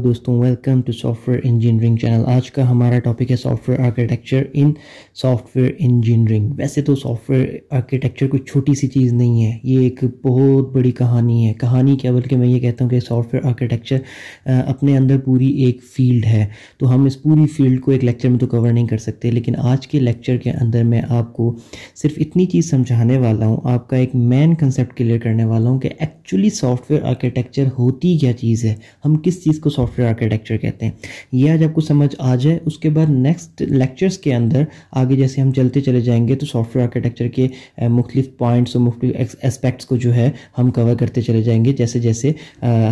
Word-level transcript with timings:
دوستوں 0.00 0.38
welcome 0.38 0.80
to 0.82 0.92
software 1.28 1.40
engineering 1.44 1.96
channel 1.96 2.24
آج 2.28 2.50
کا 2.50 2.68
ہمارا 2.70 2.98
ٹاپک 2.98 3.30
ہے 3.30 3.36
software 3.68 3.80
architecture 3.80 4.42
in 4.52 4.72
software 5.56 5.70
engineering 5.78 6.50
ویسے 6.58 6.82
تو 6.82 6.94
سافٹ 6.96 7.30
ویئر 7.30 7.46
آرکیٹیکچر 7.70 8.28
کوئی 8.28 8.42
چھوٹی 8.42 8.74
سی 8.74 8.86
چیز 8.88 9.12
نہیں 9.12 9.44
ہے، 9.44 9.58
یہ 9.64 9.80
ایک 9.80 10.04
بہت 10.24 10.72
بڑی 10.74 10.90
کہانی 10.92 11.46
ہے. 11.46 11.52
کہانی 11.60 11.96
کیا، 11.96 12.12
بلکہ 12.12 12.36
میں 12.36 12.48
یہ 12.48 12.58
کہتا 12.60 12.84
ہوں 12.84 12.90
کہ 12.90 13.00
سافٹ 13.00 13.34
ویئر 13.34 13.46
آرکیٹیکچر 13.46 13.98
اپنے 14.46 14.96
اندر 14.96 15.18
پوری 15.18 15.48
ایک 15.64 15.82
فیلڈ 15.94 16.26
ہے. 16.26 16.44
تو 16.78 16.94
ہم 16.94 17.04
اس 17.04 17.22
پوری 17.22 17.46
فیلڈ 17.46 17.80
کو 17.80 17.90
ایک 17.90 18.04
لیکچر 18.04 18.28
میں 18.28 18.38
تو 18.38 18.46
کور 18.46 18.68
نہیں 18.68 18.86
کر 18.86 18.98
سکتے، 18.98 19.30
لیکن 19.30 19.56
آج 19.64 19.86
کے 19.88 20.00
لیکچر 20.00 20.36
کے 20.36 20.50
اندر 20.50 20.84
میں 20.84 21.02
آپ 21.08 21.32
کو 21.32 21.54
صرف 21.96 22.18
اتنی 22.18 22.46
چیز 22.46 22.70
سمجھانے 22.70 23.18
والا 23.18 23.46
ہوں، 23.46 23.56
آپ 23.64 23.88
کا 23.88 23.96
ایک 23.96 24.14
مین 24.14 24.54
کنسیپٹ 24.54 24.96
کلیئر 24.96 25.18
کرنے 25.18 25.44
والا 25.44 25.70
ہوں 25.70 25.78
کہ 25.80 25.88
ایکچولی 25.98 26.50
سافٹ 26.50 26.90
ویئر 26.90 27.02
آرکیٹیکچر 27.04 27.66
ہوتی 27.78 28.16
کیا 28.18 28.32
چیز 28.32 28.64
ہے، 28.64 28.74
ہم 29.04 29.16
کس 29.22 29.42
چیز 29.44 29.58
کو 29.60 29.70
سافٹ 29.70 29.87
سافٹ 29.88 29.98
ویئر 29.98 30.08
آرکیٹیکچر 30.08 30.56
کہتے 30.56 30.86
ہیں۔ 30.86 30.92
یہ 31.32 31.50
آج 31.50 31.64
آپ 31.64 31.74
کو 31.74 31.80
سمجھ 31.80 32.14
آ 32.18 32.34
جائے۔ 32.34 32.58
اس 32.66 32.78
کے 32.78 32.90
بعد 32.90 33.10
نیکسٹ 33.10 33.62
لیکچرز 33.62 34.18
کے 34.18 34.34
اندر 34.34 34.62
آگے 34.92 35.16
جیسے 35.16 35.40
ہم 35.40 35.52
چلتے 35.52 35.80
چلے 35.80 36.00
جائیں 36.00 36.26
گے 36.28 36.34
تو 36.34 36.46
سافٹ 36.46 36.76
ویئر 36.76 36.86
آرکیٹیکچر 36.86 37.28
کے 37.28 37.46
مختلف 37.88 38.26
پوائنٹس 38.38 38.76
اور 38.76 38.84
مختلف 38.84 39.34
اسپیکٹس 39.42 39.86
کو 39.86 39.96
جو 39.96 40.14
ہے 40.14 40.30
ہم 40.58 40.70
کور 40.70 40.94
کرتے 40.94 41.22
چلے 41.22 41.42
جائیں 41.42 41.64
گے۔ 41.64 41.72
جیسے 41.72 41.98
جیسے 41.98 42.32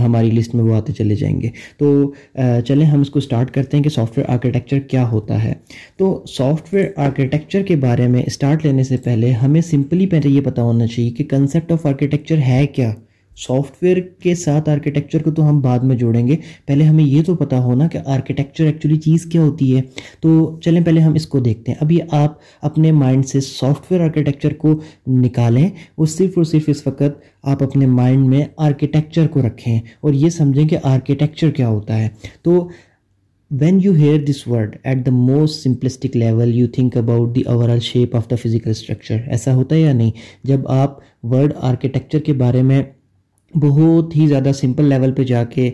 ہماری 0.04 0.30
لسٹ 0.30 0.54
میں 0.54 0.64
وہ 0.64 0.74
آتے 0.76 0.92
چلے 0.92 1.14
جائیں 1.14 1.40
گے۔ 1.40 1.48
تو 1.78 2.12
چلیں 2.66 2.86
ہم 2.86 3.00
اس 3.00 3.10
کو 3.10 3.18
اسٹارٹ 3.18 3.50
کرتے 3.50 3.76
ہیں 3.76 3.84
کہ 3.84 3.90
سافٹ 3.90 4.18
ویئر 4.18 4.30
آرکیٹیکچر 4.30 4.78
کیا 4.80 5.08
ہوتا 5.08 5.42
ہے۔ 5.44 5.52
تو 5.96 6.24
سافٹ 6.28 6.74
ویئر 6.74 6.86
آرکیٹیکچر 6.96 7.62
کے 7.62 7.76
بارے 7.76 8.08
میں 8.08 8.22
اسٹارٹ 8.26 8.64
لینے 8.66 8.82
سے 8.82 8.96
پہلے 8.96 9.32
ہمیں 9.32 9.60
سمپلی 9.60 10.06
پہلے 10.06 10.28
یہ 10.28 10.40
پتا 10.40 10.62
ہونا 10.62 10.86
چاہیے 10.86 11.10
کہ 11.10 11.24
کنسیپٹ 11.24 11.72
آف 11.72 11.86
آرکیٹیکچر 11.86 12.38
ہے 12.38 12.66
کیا۔ 12.66 12.92
سافٹ 13.36 13.82
ویئر 13.82 13.96
کے 14.00 14.34
ساتھ 14.34 14.70
آرکیٹیکچر 14.70 15.22
کو 15.22 15.30
تو 15.30 15.48
ہم 15.48 15.60
بعد 15.60 15.78
میں 15.78 15.96
جوڑیں 15.96 16.26
گے۔ 16.26 16.36
پہلے 16.66 16.84
ہمیں 16.84 17.04
یہ 17.04 17.22
تو 17.22 17.36
پتا 17.36 17.58
ہونا 17.58 17.88
کہ 17.88 17.98
آرکیٹیکچر 18.06 18.64
ایکچولی 18.64 18.96
چیز 18.96 19.24
کیا 19.24 19.42
ہوتی 19.42 19.76
ہے۔ 19.76 19.82
تو 20.20 20.58
چلیں 20.60 20.84
پہلے 20.84 21.00
ہم 21.00 21.14
اس 21.14 21.26
کو 21.26 21.38
دیکھتے 21.38 21.72
ہیں۔ 21.72 21.78
ابھی 21.80 21.98
آپ 22.10 22.34
اپنے 22.62 22.92
مائنڈ 22.92 23.26
سے 23.26 23.40
سافٹ 23.40 23.92
ویئر 23.92 24.02
آرکیٹیکچر 24.02 24.52
کو 24.52 24.80
نکالیں۔ 25.06 25.66
اور 25.66 26.06
صرف 26.06 26.30
اور 26.36 26.44
صرف 26.44 26.62
اس 26.66 26.86
وقت 26.86 27.22
آپ 27.42 27.62
اپنے 27.62 27.86
مائنڈ 27.86 28.26
میں 28.26 28.44
آرکیٹیکچر 28.56 29.26
کو 29.26 29.40
رکھیں 29.40 29.80
اور 30.00 30.12
یہ 30.12 30.28
سمجھیں 30.28 30.68
کہ 30.68 30.78
آرکیٹیکچر 30.82 31.50
کیا 31.50 31.68
ہوتا 31.68 31.98
ہے۔ 31.98 32.08
تو 32.42 32.68
when 33.50 33.80
you 33.82 33.92
hear 33.92 34.20
this 34.24 34.48
word 34.48 34.76
at 34.84 35.06
the 35.06 35.10
most 35.10 35.62
simplistic 35.62 36.16
level 36.16 36.54
you 36.54 36.66
think 36.66 36.96
about 36.96 37.36
the 37.36 37.40
overall 37.68 37.80
shape 37.80 38.16
of 38.16 38.30
the 38.30 38.36
physical 38.36 38.70
structure 38.70 39.16
ایسا 39.26 39.54
ہوتا 39.54 39.74
ہے 39.74 39.80
یا 39.80 39.92
نہیں؟ 39.92 40.10
جب 40.44 40.68
آپ 40.68 40.98
ورڈ 41.22 41.52
آرکیٹیکچر 41.60 42.18
کے 42.18 42.32
بارے 42.32 42.62
میں 42.62 42.82
بہت 43.54 44.16
ہی 44.16 44.26
زیادہ 44.26 44.50
سمپل 44.54 44.84
لیول 44.84 45.12
پہ 45.12 45.24
جا 45.24 45.42
کے 45.44 45.70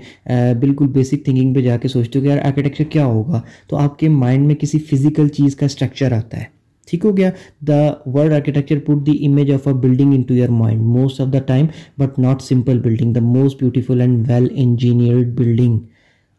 بالکل 0.61 0.87
بیسک 0.87 1.25
تھنکنگ 1.25 1.55
پہ 1.55 1.61
جا 1.61 1.77
کے 1.77 1.89
سوچتے 1.89 2.19
ہو 2.19 2.25
کہ 2.25 2.29
یار 2.29 2.39
آرکیٹیکچر 2.45 2.85
کیا 2.91 3.05
ہوگا؟ 3.05 3.41
تو 3.69 3.77
آپ 3.77 3.99
کے 3.99 4.09
مائنڈ 4.09 4.47
میں 4.47 4.55
کسی 4.55 4.79
فزیکل 4.79 5.29
چیز 5.29 5.57
کا 5.57 5.67
اسٹرکچر 5.67 6.13
آتا 6.13 6.41
ہے۔ 6.41 6.45
ٹھیک 6.89 7.05
ہو 7.05 7.17
گیا؟ 7.17 7.31
The 7.69 7.81
word 8.15 8.33
architecture 8.33 8.79
put 8.79 9.07
the 9.07 9.13
image 9.27 9.51
of 9.53 9.67
a 9.69 9.73
building 9.75 10.13
in 10.15 10.23
to 10.23 10.35
your 10.35 10.49
mind 10.49 10.81
most 10.83 11.21
of 11.21 11.33
the 11.33 11.39
time 11.47 11.67
but 11.99 12.19
not 12.19 12.43
simple 12.43 12.79
building 12.83 13.15
the 13.15 13.21
most 13.21 13.61
beautiful 13.61 14.01
and 14.01 14.29
well 14.29 14.49
engineered 14.51 15.35
building 15.39 15.79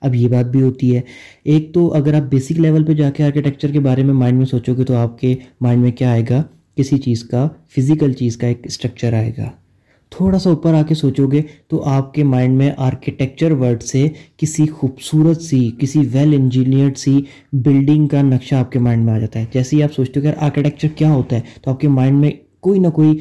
اب 0.02 0.16
یہ 0.16 0.28
بات 0.28 0.46
بھی 0.52 0.62
ہوتی 0.62 0.96
ہے۔ 0.96 1.02
ایک 1.44 1.74
تو 1.74 1.94
اگر 1.94 2.14
آپ 2.14 2.30
بیسک 2.30 2.60
لیول 2.60 2.84
پہ 2.86 2.94
جا 2.94 3.10
کے 3.10 3.24
آرکیٹیکچر 3.24 3.72
کے 3.72 3.80
بارے 3.80 4.04
میں 4.04 4.14
مائنڈ 4.14 4.38
میں 4.38 4.46
سوچو 4.46 4.74
گے 4.78 4.84
تو 4.84 4.96
آپ 4.96 5.20
کے 5.20 5.36
مائنڈ 5.62 5.82
میں 5.82 5.92
کیا 5.92 6.12
آئے 6.12 6.24
گا؟ 6.30 6.42
کسی 6.78 6.98
چیز 6.98 7.24
کا 7.24 7.48
فزیکل 7.76 8.14
چیز 8.14 8.38
کا 8.38 8.48
ایک 8.48 8.62
اسٹرکچر 8.64 9.14
آئے 9.14 9.32
گا۔ 9.38 9.50
تھوڑا 10.16 10.40
سا 10.40 10.50
اوپر 10.50 10.74
آ 10.74 10.82
کے 10.88 10.96
سوچو 10.96 11.28
گے 11.28 11.42
تو 11.70 11.84
آپ 11.90 12.14
کے 12.14 12.24
مائنڈ 12.24 12.58
میں 12.58 12.70
آرکیٹیکچر 12.78 13.52
ورڈ 13.52 13.84
سے 13.84 14.08
کسی 14.38 14.66
خوبصورت 14.68 15.42
سی، 15.42 15.70
کسی 15.80 16.00
ویل 16.12 16.34
انجینئرڈ 16.34 16.98
سی 16.98 17.20
بلڈنگ 17.66 18.08
کا 18.08 18.22
نقشہ 18.22 18.56
آپ 18.56 18.72
کے 18.72 18.80
مائنڈ 18.80 19.06
میں 19.06 19.14
آ 19.14 19.20
جاتا 19.20 19.40
ہے۔ 19.40 19.46
جیسے 19.54 19.76
ہی 19.76 19.84
آپ 19.84 19.94
سوچتے 19.94 20.20
ہو 20.20 20.26
کہ 20.26 20.34
آرکیٹیکچر 20.40 20.88
کیا 20.96 21.12
ہوتا 21.12 21.36
ہے، 21.36 21.42
تو 21.62 21.72
آپ 21.72 21.80
کے 21.80 21.88
مائنڈ 21.88 22.20
میں 22.20 22.32
کوئی 22.62 22.80
نہ 22.80 22.88
کوئی 22.88 23.18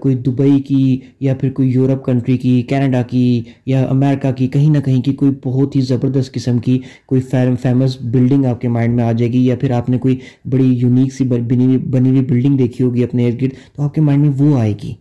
کوئی 0.00 0.14
دبئی 0.16 0.60
کی 0.62 0.98
یا 1.20 1.34
پھر 1.34 1.50
کوئی 1.52 1.70
یورپ 1.70 2.04
کنٹری 2.04 2.36
کی، 2.38 2.60
کینیڈا 2.62 3.00
کی 3.02 3.40
یا 3.66 3.82
امریکہ 3.84 4.30
کی، 4.32 4.46
کہیں 4.46 4.68
نہ 4.70 4.80
کہیں 4.80 5.00
کی 5.02 5.12
کوئی 5.12 5.30
بہت 5.44 5.76
ہی 5.76 5.80
زبردست 5.80 6.32
قسم 6.32 6.58
کی 6.58 6.78
کوئی 7.06 7.20
فیمس 7.62 7.96
بلڈنگ 8.02 8.44
آپ 8.46 8.60
کے 8.60 8.68
مائنڈ 8.68 8.94
میں 8.96 9.04
آ 9.04 9.10
جائے 9.12 9.32
گی 9.32 9.44
یا 9.46 9.56
پھر 9.56 9.70
آپ 9.70 9.88
نے 9.90 9.98
کوئی 9.98 10.18
بڑی 10.44 10.68
یونیک 10.74 11.12
سی 11.14 11.24
ہوئی، 11.24 11.42
بنی 11.42 12.08
ہوئی 12.08 12.24
بلڈنگ 12.24 12.56
دیکھی 12.56 12.84
ہوگی 12.84 13.04
اپنے 13.04 13.26
ارد 13.26 13.42
گرد، 13.42 13.54
تو 13.76 13.82
آپ 13.82 13.94
کے 13.94 14.00
مائنڈ 14.00 14.24
میں 14.24 14.32
وہ 14.38 14.58
آئے 14.58 14.74
گی۔ 14.82 14.92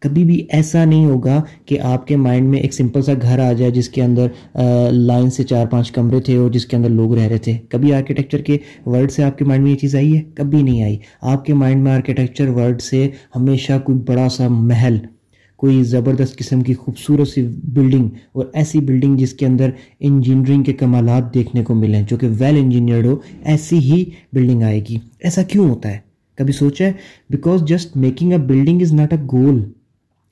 کبھی 0.00 0.24
بھی 0.24 0.46
ایسا 0.48 0.84
نہیں 0.84 1.04
ہوگا 1.06 1.42
کہ 1.66 1.80
آپ 1.80 2.06
کے 2.06 2.16
مائنڈ 2.16 2.48
میں 2.48 2.60
ایک 2.60 2.74
سمپل 2.74 3.02
سا 3.02 3.12
گھر 3.22 3.38
آ 3.38 3.52
جائے 3.52 3.70
جس 3.70 3.88
کے 3.88 4.02
اندر 4.02 4.26
لائن 4.90 5.30
سے 5.30 5.44
چار 5.44 5.66
پانچ 5.66 5.90
کمرے 5.92 6.20
تھے 6.20 6.36
اور 6.36 6.50
جس 6.50 6.66
کے 6.66 6.76
اندر 6.76 6.88
لوگ 6.88 7.14
رہ 7.14 7.26
رہے 7.28 7.38
تھے۔ 7.38 7.56
کبھی 7.68 7.92
آرکیٹیکچر 7.92 8.38
کے 8.38 8.58
ورڈ 8.86 9.10
سے 9.10 9.24
آپ 9.24 9.38
کے 9.38 9.44
مائنڈ 9.44 9.64
میں 9.64 9.72
یہ 9.72 9.76
چیز 9.76 9.96
آئی 9.96 10.16
ہے؟ 10.16 10.22
کبھی 10.34 10.62
نہیں 10.62 10.82
آئی۔ 10.82 10.98
آپ 11.22 11.44
کے 11.44 11.54
مائنڈ 11.54 11.82
میں 11.82 11.92
آرکیٹیکچر 11.92 12.48
ورڈ 12.48 12.80
سے 12.80 13.08
ہمیشہ 13.36 13.72
کوئی 13.84 13.98
بڑا 13.98 14.28
سا 14.28 14.48
محل، 14.48 14.98
کوئی 15.56 15.82
زبردست 15.84 16.36
قسم 16.36 16.60
کی 16.60 16.74
خوبصورت 16.74 17.28
سی 17.28 17.42
بلڈنگ 17.64 18.08
اور 18.32 18.46
ایسی 18.54 18.80
بلڈنگ 18.80 19.16
جس 19.16 19.32
کے 19.32 19.46
اندر 19.46 19.70
انجینئرنگ 20.00 20.62
کے 20.62 20.72
کمالات 20.72 21.34
دیکھنے 21.34 21.64
کو 21.64 21.74
ملیں، 21.74 22.02
جو 22.08 22.16
کہ 22.16 22.28
ویل 22.38 22.56
انجینئرڈ 22.56 23.06
ہو، 23.06 23.16
ایسی 23.44 23.78
ہی 23.78 24.04
بلڈنگ 24.32 24.62
آئے 24.62 24.80
گی۔ 24.88 24.96
ایسا 25.20 25.42
کیوں 25.42 25.68
ہوتا 25.68 25.90
ہے؟ 25.90 26.09
کبھی 26.40 26.52
سوچا 26.52 26.84
ہے 26.84 26.92
because 27.30 27.62
just 27.68 27.96
making 27.96 28.32
a 28.32 28.38
building 28.38 28.82
is 28.82 28.92
not 28.94 29.12
a 29.12 29.18
goal 29.32 29.60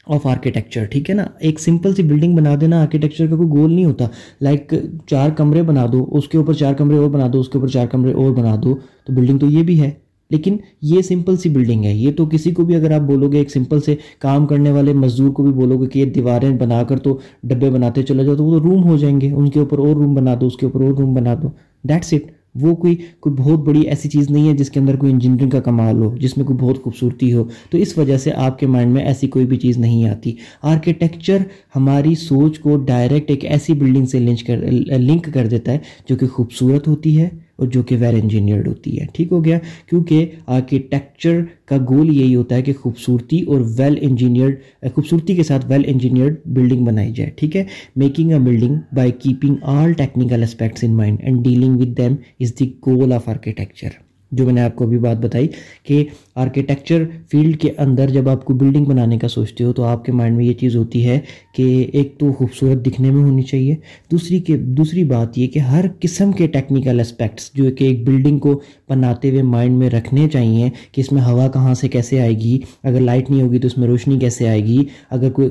of 0.06 0.26
architecture 0.26 0.84
ٹھیک 0.84 1.08
ہے 1.10 1.14
نا؟ 1.14 1.24
ایک 1.38 1.58
سمپل 1.60 1.94
سی 1.94 2.02
بلڈنگ 2.02 2.36
بنا 2.36 2.54
دینا 2.60 2.80
آرکیٹیکچر 2.82 3.26
کا 3.26 3.36
کوئی 3.36 3.48
گول 3.48 3.72
نہیں 3.72 3.84
ہوتا. 3.84 4.06
لائک 4.40 4.72
چار 5.06 5.30
کمرے 5.30 5.62
بنا 5.62 5.86
دو، 5.92 6.04
اس 6.10 6.28
کے 6.28 6.38
اوپر 6.38 6.52
چار 6.52 6.74
کمرے 6.74 6.96
اور 6.96 7.10
بنا 7.10 7.26
دو، 7.32 7.40
اس 7.40 7.48
کے 7.48 7.58
اوپر 7.58 7.68
چار 7.68 7.86
کمرے 7.86 8.12
اور 8.12 8.30
بنا 8.34 8.54
دو، 8.62 8.74
تو 9.04 9.12
بلڈنگ 9.12 9.38
تو 9.38 9.46
یہ 9.46 9.62
بھی 9.62 9.80
ہے. 9.80 9.90
لیکن 10.30 10.56
یہ 10.82 11.02
سمپل 11.02 11.36
سی 11.36 11.48
بلڈنگ 11.48 11.84
ہے، 11.84 11.92
یہ 11.92 12.12
تو 12.12 12.26
کسی 12.26 12.50
کو 12.50 12.64
بھی 12.64 12.74
اگر 12.76 12.90
آپ 12.90 13.00
بولو 13.00 13.30
گے 13.32 13.38
ایک 13.38 13.50
سمپل 13.50 13.80
سے 13.80 13.94
کام 14.18 14.46
کرنے 14.46 14.72
والے، 14.72 14.92
مزدور 14.92 15.30
کو 15.30 15.42
بھی 15.42 15.52
بولو 15.52 15.78
گے 15.78 15.86
کہ 15.86 15.98
یہ 15.98 16.12
دیواریں 16.12 16.50
بنا 16.50 16.82
کر 16.82 16.98
تو 16.98 17.18
ڈبے 17.42 17.70
بناتے 17.70 18.02
چلے 18.02 18.24
جاؤ، 18.24 18.34
تو 18.34 18.44
وہ 18.44 18.58
تو 18.58 18.64
روم 18.64 18.82
ہو 18.84 18.96
جائیں 18.96 19.20
گے، 19.20 19.30
ان 19.30 19.50
کے 19.50 19.60
اوپر 19.60 19.78
اور 19.78 19.94
روم 19.96 20.14
بنا 20.14 20.34
دو، 20.40 20.46
اس 20.46 20.56
کے 20.56 20.66
اوپر 20.66 20.80
اور 20.80 20.94
روم 20.94 21.14
بنا 21.14 21.34
دو. 21.42 21.48
دیٹس 21.88 22.12
اٹ 22.12 22.30
وہ 22.60 22.74
کوئی 22.74 22.96
کوئی 23.20 23.34
بہت 23.34 23.58
بڑی 23.58 23.80
ایسی 23.80 24.08
چیز 24.08 24.30
نہیں 24.30 24.48
ہے 24.48 24.56
جس 24.56 24.70
کے 24.70 24.80
اندر 24.80 24.96
کوئی 24.96 25.12
انجینئرنگ 25.12 25.50
کا 25.50 25.60
کمال 25.60 26.02
ہو، 26.02 26.16
جس 26.16 26.36
میں 26.36 26.46
کوئی 26.46 26.58
بہت 26.58 26.82
خوبصورتی 26.82 27.32
ہو۔ 27.32 27.44
تو 27.70 27.78
اس 27.78 27.98
وجہ 27.98 28.18
سے 28.18 28.32
آپ 28.32 28.58
کے 28.58 28.66
مائنڈ 28.66 28.92
میں 28.92 29.04
ایسی 29.04 29.26
کوئی 29.26 29.46
بھی 29.46 29.56
چیز 29.56 29.78
نہیں 29.78 30.08
آتی۔ 30.08 30.32
آرکیٹیکچر 30.62 31.38
ہماری 31.76 32.14
سوچ 32.14 32.58
کو 32.58 32.76
ڈائریکٹ 32.76 33.30
ایک 33.30 33.44
ایسی 33.44 33.72
بلڈنگ 33.72 34.06
سے 34.06 34.18
لنچ 34.18 34.44
کر 34.44 34.56
لنک 34.98 35.28
کر 35.34 35.46
دیتا 35.46 35.72
ہے 35.72 35.78
جو 36.08 36.16
کہ 36.16 36.26
خوبصورت 36.26 36.88
ہوتی 36.88 37.20
ہے۔ 37.20 37.47
جو 37.58 37.82
کہ 37.82 37.96
ویل 38.00 38.14
انجینئرڈ 38.22 38.68
ہوتی 38.68 39.00
ہے 39.00 39.06
ٹھیک 39.14 39.32
ہو 39.32 39.44
گیا؟ 39.44 39.58
کیونکہ 39.88 40.26
آرکیٹیکچر 40.46 41.40
کا 41.64 41.76
گول 41.76 42.16
یہی 42.16 42.34
ہوتا 42.34 42.56
ہے 42.56 42.62
کہ 42.62 42.72
خوبصورتی 42.72 43.40
اور 43.42 43.60
ویل 43.78 43.98
انجینئرڈ 44.00 44.56
خوبصورتی 44.94 45.36
کے 45.36 45.42
ساتھ 45.42 45.66
ویل 45.68 45.82
انجینئرڈ 45.86 46.36
بلڈنگ 46.46 46.84
بنائی 46.84 47.12
جائے۔ 47.12 47.30
ٹھیک 47.30 47.56
ہے؟ 47.56 47.64
Making 47.96 48.32
a 48.32 48.38
building 48.38 48.76
by 48.94 49.10
keeping 49.10 49.56
all 49.62 49.92
technical 49.92 50.42
aspects 50.42 50.84
in 50.84 50.96
mind 50.96 51.18
and 51.22 51.44
dealing 51.44 51.80
with 51.80 51.96
them 51.98 52.14
is 52.40 52.58
the 52.60 52.72
goal 52.86 53.12
of 53.12 53.28
architecture 53.28 54.07
جو 54.32 54.44
میں 54.46 54.52
نے 54.52 54.60
آپ 54.60 54.74
کو 54.76 54.84
ابھی 54.84 54.98
بات 54.98 55.18
بتائی 55.18 55.48
کہ 55.84 56.04
آرکیٹیکچر 56.36 57.04
فیلڈ 57.30 57.60
کے 57.60 57.70
اندر 57.78 58.10
جب 58.10 58.28
آپ 58.28 58.44
کو 58.44 58.54
بلڈنگ 58.54 58.84
بنانے 58.84 59.18
کا 59.18 59.28
سوچتے 59.28 59.64
ہو 59.64 59.72
تو 59.72 59.84
آپ 59.84 60.04
کے 60.04 60.12
مائنڈ 60.12 60.36
میں 60.36 60.44
یہ 60.44 60.52
چیز 60.52 60.76
ہوتی 60.76 61.06
ہے 61.06 61.18
کہ 61.54 61.64
ایک 61.92 62.14
تو 62.18 62.32
خوبصورت 62.32 62.84
دکھنے 62.86 63.10
میں 63.10 63.22
ہونی 63.22 63.42
چاہیے، 63.42 63.74
دوسری 64.10 64.40
کہ 64.40 64.56
دوسری 64.56 65.04
بات 65.04 65.38
یہ 65.38 65.46
کہ 65.48 65.58
ہر 65.60 65.84
قسم 66.00 66.32
کے 66.32 66.46
ٹیکنیکل 66.48 67.00
اسپیکٹس 67.00 67.50
جو 67.54 67.70
کہ 67.76 67.84
ایک 67.84 68.06
بلڈنگ 68.06 68.38
کو 68.38 68.60
بناتے 68.88 69.30
ہوئے 69.30 69.42
مائنڈ 69.44 69.76
میں 69.78 69.90
رکھنے 69.90 70.28
چاہیے 70.32 70.68
کہ 70.92 71.00
اس 71.00 71.10
میں 71.12 71.22
ہوا 71.22 71.48
کہاں 71.48 71.74
سے 71.74 71.88
کیسے 71.88 72.20
آئے 72.20 72.34
گی، 72.40 72.58
اگر 72.82 73.00
لائٹ 73.00 73.30
نہیں 73.30 73.42
ہوگی 73.42 73.58
تو 73.58 73.66
اس 73.66 73.76
میں 73.78 73.88
روشنی 73.88 74.18
کیسے 74.18 74.48
آئے 74.48 74.64
گی، 74.64 74.84
اگر 75.10 75.30
کوئی 75.30 75.48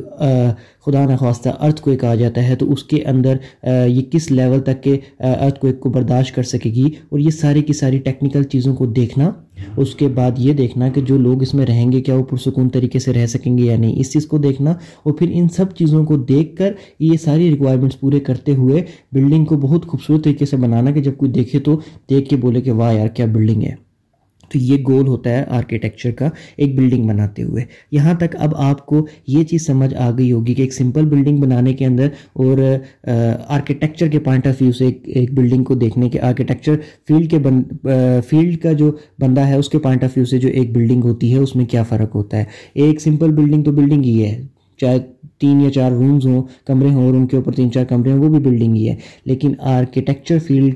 خدا 0.86 1.04
نخواستہ 1.06 1.50
ارتھ 1.60 1.82
کوئی 1.82 1.98
کہا 1.98 2.16
جاتا 2.16 2.48
ہے 2.48 2.56
تو 2.56 2.72
اس 2.74 2.84
کے 2.84 3.02
اندر 3.06 3.38
یہ 3.88 4.02
کس 4.12 4.30
لیول 4.32 4.60
تک 4.64 4.82
کے 4.84 4.98
ارتھ 5.20 5.60
کوئی 5.60 5.74
کو 5.74 5.90
برداشت 5.90 6.36
کر 6.36 6.44
سکے 6.44 6.70
گی 6.74 6.86
اور 7.10 7.20
یہ 7.20 7.30
ساری 7.32 7.62
کی 7.62 7.74
ساری 7.74 7.98
ٹیکنیکل 8.00 8.44
چیزوں 8.68 8.76
کو 8.76 8.86
دیکھنا، 8.86 9.32
اس 9.78 9.96
کے 9.96 10.08
بعد 10.08 10.32
یہ 10.38 10.54
دیکھنا 10.54 10.88
کہ 10.90 11.02
جو 11.02 11.18
لوگ 11.18 11.42
اس 11.42 11.54
میں 11.54 11.66
رہیں 11.66 11.92
گے، 11.92 12.02
کیا 12.02 12.16
وہ 12.16 12.24
پرسکون 12.24 12.70
طریقے 12.70 13.00
سے 13.00 13.14
رہ 13.14 13.26
سکیں 13.26 13.58
گے 13.58 13.64
یا 13.64 13.78
نہیں؟ 13.78 14.00
اس 14.00 14.12
چیز 14.14 14.26
کو 14.26 14.38
دیکھنا 14.38 14.72
اور 15.04 15.14
پھر 15.14 15.28
ان 15.32 15.48
سب 15.48 15.72
چیزوں 15.76 16.06
کو 16.06 16.18
دیکھ 16.18 16.56
کر 16.56 16.72
یہ 17.00 17.18
ساری 17.24 17.50
ریکوائرمنٹس 17.52 18.00
پورے 18.00 18.20
کرتے 18.20 18.56
ہوئے 18.56 18.84
بلڈنگ 19.12 19.46
کو 19.46 19.58
بہت 19.58 19.88
خوبصورت 19.88 20.24
طریقے 20.24 20.46
سے 20.46 20.58
بنانا 20.58 20.92
کہ 20.92 21.02
جب 21.02 21.18
کوئی 21.18 21.32
دیکھے 21.32 21.60
تو 21.60 21.80
دیکھ 22.10 22.30
کے 22.30 22.36
بولے 22.36 22.62
کہ 22.62 22.72
واہ 22.72 22.94
یار، 22.94 23.08
کیا 23.08 23.26
بلڈنگ 23.26 23.64
ہے۔ 23.64 23.87
تو 24.50 24.58
یہ 24.60 24.84
گول 24.88 25.08
ہوتا 25.08 25.30
ہے 25.30 25.44
آرکیٹیکچر 25.48 26.12
کا 26.12 26.30
ایک 26.58 26.76
بلڈنگ 26.76 27.08
بناتے 27.08 27.44
ہوئے۔ 27.44 27.64
یہاں 27.92 28.14
تک 28.14 28.36
اب 28.40 28.56
آپ 28.56 28.86
کو 28.86 29.08
یہ 29.28 29.44
چیز 29.44 29.66
سمجھ 29.66 29.94
آ 29.96 30.10
گئی 30.18 30.32
ہوگی 30.32 30.54
کہ 30.54 30.62
ایک 30.62 30.74
سمپل 30.74 31.06
بلڈنگ 31.06 31.38
بنانے 31.38 31.74
کے 31.74 31.86
اندر 31.86 32.08
اور 32.34 32.58
آرکیٹیکچر 33.48 34.08
کے 34.08 34.20
پوائنٹ 34.20 34.48
آف 34.48 34.62
ویو 34.62 34.72
سے 34.72 34.90
ایک 35.06 35.34
بلڈنگ 35.34 35.64
کو 35.64 35.76
دیکھنے 35.76 36.10
کے 36.10 36.20
آرکیٹیکچر 36.20 36.76
فیلڈ 37.08 37.32
کے 37.32 37.38
فیلڈ 38.30 38.58
کا 38.58 38.72
جو 38.72 38.92
بندہ 39.20 39.42
ہے 39.42 39.56
اس 39.56 39.70
کے 39.70 39.80
پوائنٹ 39.80 40.04
آف 40.04 40.10
ویو 40.16 40.26
سے 40.26 40.38
جو 40.38 40.50
ایک 40.50 40.72
بلڈنگ 40.76 41.04
ہوتی 41.04 41.34
ہے 41.34 41.38
اس 41.38 41.56
میں 41.56 41.66
کیا 41.66 41.84
فرق 41.84 42.16
ہوتا 42.16 42.38
ہے۔ 42.38 42.44
ایک 42.74 43.02
سمپل 43.02 43.32
بلڈنگ 43.32 43.64
تو 43.64 43.72
بلڈنگ 43.72 44.04
ہی 44.04 44.24
ہے۔ 44.26 44.42
چاہے 44.78 44.98
تین 45.40 45.62
یا 45.62 45.72
چار 45.72 45.92
رومز 45.92 46.26
ہوں، 46.26 46.44
کمرے 46.68 46.90
ہوں 46.90 47.06
اور 47.06 47.14
ان 47.14 47.28
کے 47.28 47.38
اوپر 47.38 47.52
تین 47.52 47.72
چار 47.72 47.86
کمرے 47.86 48.12
ہوں، 48.12 48.20
وہ 48.20 48.30
بھی 48.30 48.40
بلڈنگ 48.40 48.76
ہی 48.76 48.90
ہے۔ 48.90 48.96
لیکن 49.26 49.54
آرکیٹیکچر 49.60 50.40
فیلڈ 50.40 50.76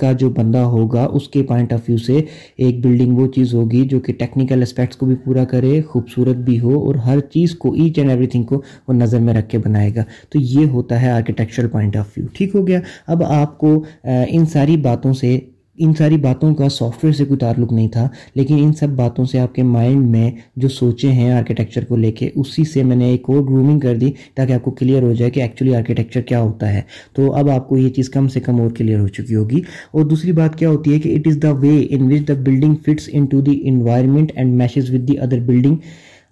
کا 0.00 0.12
جو 0.12 0.28
بندہ 0.30 0.58
ہوگا، 0.58 1.04
اس 1.04 1.28
کے 1.28 1.42
پوائنٹ 1.42 1.72
آف 1.72 1.80
ویو 1.88 1.98
سے 1.98 2.20
ایک 2.56 2.84
بلڈنگ 2.84 3.18
وہ 3.18 3.26
چیز 3.26 3.54
ہوگی 3.54 3.82
جو 3.88 4.00
کہ 4.00 4.12
ٹیکنیکل 4.12 4.62
اسپیکٹس 4.62 4.96
کو 4.96 5.06
بھی 5.06 5.14
پورا 5.24 5.44
کرے، 5.44 5.80
خوبصورت 5.82 6.36
بھی 6.36 6.58
ہو 6.60 6.78
اور 6.80 6.94
ہر 6.94 7.20
چیز 7.20 7.54
کو 7.54 7.72
ایچ 7.72 7.98
اینڈ 7.98 8.10
ایوری 8.10 8.26
تھنگ 8.26 8.44
کو 8.44 8.62
وہ 8.88 8.94
نظر 8.94 9.20
میں 9.20 9.34
رکھ 9.34 9.48
کے 9.48 9.58
بنائے 9.58 9.94
گا۔ 9.96 10.04
تو 10.30 10.38
یہ 10.38 10.66
ہوتا 10.66 11.00
ہے 11.02 11.10
آرکیٹیکچرل 11.10 11.68
پوائنٹ 11.68 11.96
آف 11.96 12.06
ویو 12.16 12.26
ٹھیک 12.32 12.54
ہو 12.54 12.66
گیا۔ 12.66 12.80
اب 13.06 13.22
آپ 13.24 13.58
کو 13.58 13.84
ان 14.04 14.46
ساری 14.46 14.76
باتوں 14.76 15.12
سے 15.12 15.38
ان 15.78 15.94
ساری 15.94 16.16
باتوں 16.16 16.54
کا 16.54 16.68
سافٹ 16.68 17.04
ویئر 17.04 17.14
سے 17.14 17.24
کوئی 17.24 17.38
تعلق 17.38 17.72
نہیں 17.72 17.88
تھا، 17.88 18.08
لیکن 18.34 18.58
ان 18.58 18.72
سب 18.72 18.88
باتوں 18.88 19.24
سے 19.24 19.38
آپ 19.38 19.54
کے 19.54 19.62
مائنڈ 19.62 20.06
میں 20.06 20.30
جو 20.56 20.68
سوچے 20.68 21.12
ہیں 21.12 21.30
آرکیٹیکچر 21.32 21.84
کو 21.84 21.96
لے 21.96 22.12
کے، 22.12 22.30
اسی 22.34 22.64
سے 22.64 22.82
میں 22.82 22.96
نے 22.96 23.04
ایک 23.04 23.22
اور 23.28 23.42
گرومنگ 23.42 23.80
کر 23.80 23.96
دی 23.96 24.10
تاکہ 24.34 24.52
آپ 24.52 24.62
کو 24.62 24.70
کلیئر 24.70 25.02
ہو 25.02 25.12
جائے 25.12 25.30
کہ 25.30 25.40
ایکچولی 25.40 25.76
آرکیٹیکچر 25.76 26.20
کیا 26.20 26.40
ہوتا 26.40 26.72
ہے۔ 26.72 26.82
تو 27.12 27.32
اب 27.32 27.50
آپ 27.50 27.68
کو 27.68 27.78
یہ 27.78 27.88
چیز 27.88 28.10
کم 28.10 28.28
سے 28.28 28.40
کم 28.40 28.60
اور 28.60 28.70
کلیئر 28.70 29.00
ہو 29.00 29.08
چکی 29.08 29.34
ہوگی۔ 29.34 29.60
اور 29.90 30.04
دوسری 30.04 30.32
بات 30.32 30.58
کیا 30.58 30.68
ہوتی 30.68 30.94
ہے 30.94 31.00
کہ 31.00 31.14
it 31.14 31.26
is 31.26 31.38
the 31.42 31.50
way 31.50 31.86
in 31.90 32.12
which 32.12 32.28
the 32.28 32.34
building 32.34 32.74
fits 32.74 33.08
in 33.12 33.26
to 33.26 33.40
the 33.40 33.60
environment 33.64 34.32
and 34.34 34.54
meshes 34.54 34.94
with 34.94 35.08
the 35.08 35.18
other 35.18 35.40
building 35.40 35.76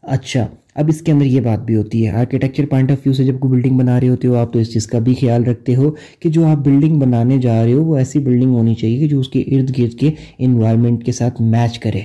اچھا۔ 0.02 0.46
اب 0.76 0.88
اس 0.88 1.00
کے 1.02 1.12
اندر 1.12 1.24
یہ 1.26 1.40
بات 1.40 1.64
بھی 1.64 1.76
ہوتی 1.76 2.04
ہے 2.04 2.10
آرکیٹیکچر 2.10 2.66
پوائنٹ 2.66 2.90
آف 2.90 2.98
ویو 3.04 3.14
سے 3.14 3.24
جب 3.24 3.38
کوئی 3.40 3.52
بلڈنگ 3.52 3.78
بنا 3.78 3.98
رہے 4.00 4.08
ہوتے 4.08 4.28
ہو، 4.28 4.34
آپ 4.36 4.52
تو 4.52 4.58
اس 4.58 4.72
چیز 4.72 4.86
کا 4.86 4.98
بھی 4.98 5.14
خیال 5.20 5.44
رکھتے 5.44 5.74
ہو 5.76 5.90
کہ 6.20 6.28
جو 6.28 6.44
آپ 6.46 6.64
بلڈنگ 6.64 6.98
بنانے 7.00 7.38
جا 7.38 7.64
رہے 7.64 7.72
ہو، 7.72 7.84
وہ 7.84 7.96
ایسی 7.96 8.18
بلڈنگ 8.18 8.54
ہونی 8.54 8.74
چاہیے 8.74 8.98
کہ 8.98 9.08
جو 9.08 9.20
اس 9.20 9.28
کے 9.28 9.40
ارد 9.40 9.78
گرد 9.78 9.98
کے 10.00 10.10
انوائرمنٹ 10.38 11.04
کے 11.04 11.12
ساتھ 11.12 11.42
میچ 11.42 11.78
کرے۔ 11.78 12.00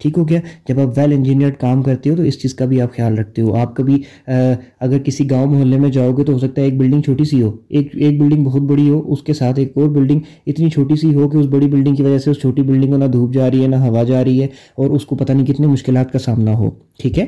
ٹھیک 0.00 0.16
ہو 0.18 0.28
گیا؟ 0.28 0.40
جب 0.68 0.80
آپ 0.80 0.98
ویل 0.98 1.12
انجینئرڈ 1.12 1.56
کام 1.56 1.82
کرتے 1.82 2.10
ہو 2.10 2.16
تو 2.16 2.22
اس 2.22 2.40
چیز 2.40 2.54
کا 2.54 2.64
بھی 2.64 2.80
آپ 2.80 2.94
خیال 2.96 3.16
رکھتے 3.18 3.42
ہو۔ 3.42 3.54
آپ 3.56 3.76
کبھی 3.76 3.96
اگر 4.26 4.98
کسی 4.98 5.28
گاؤں 5.30 5.46
محلے 5.50 5.78
میں 5.78 5.90
جاؤ 5.90 6.12
گے 6.16 6.24
تو 6.24 6.32
ہو 6.32 6.38
سکتا 6.38 6.60
ہے 6.60 6.66
ایک 6.66 6.76
بلڈنگ 6.78 7.02
چھوٹی 7.02 7.24
سی 7.24 7.40
ہو۔ 7.42 7.50
ایک 7.68 7.94
ایک 7.94 8.20
بلڈنگ 8.20 8.44
بہت 8.44 8.62
بڑی 8.62 8.88
ہو، 8.90 9.00
اس 9.12 9.22
کے 9.22 9.32
ساتھ 9.32 9.58
ایک 9.58 9.72
اور 9.76 9.88
بلڈنگ 9.88 10.20
اتنی 10.46 10.70
چھوٹی 10.70 10.96
سی 10.96 11.14
ہو 11.14 11.28
کہ 11.28 11.36
اس 11.36 11.46
بڑی 11.46 11.66
بلڈنگ 11.66 11.94
کی 11.94 12.02
وجہ 12.02 12.18
سے 12.18 12.30
اس 12.30 12.40
چھوٹی 12.40 12.62
بلڈنگ 12.62 12.90
کو 12.90 12.96
نہ 12.96 13.04
دھوپ 13.04 13.32
جا 13.34 13.50
رہی 13.50 13.62
ہے، 13.62 13.68
نہ 13.68 13.76
ہوا 13.76 14.02
جا 14.02 14.24
رہی 14.24 14.42
ہے 14.42 14.46
اور 14.76 14.90
اس 14.90 15.06
کو 15.06 15.16
پتہ 15.16 15.32
نہیں 15.32 15.46
کتنے 15.46 15.66
مشکلات 15.66 16.12
کا 16.12 16.18
سامنا 16.18 16.54
ہو۔ 16.58 16.70
ٹھیک 16.98 17.18
ہے؟ 17.18 17.26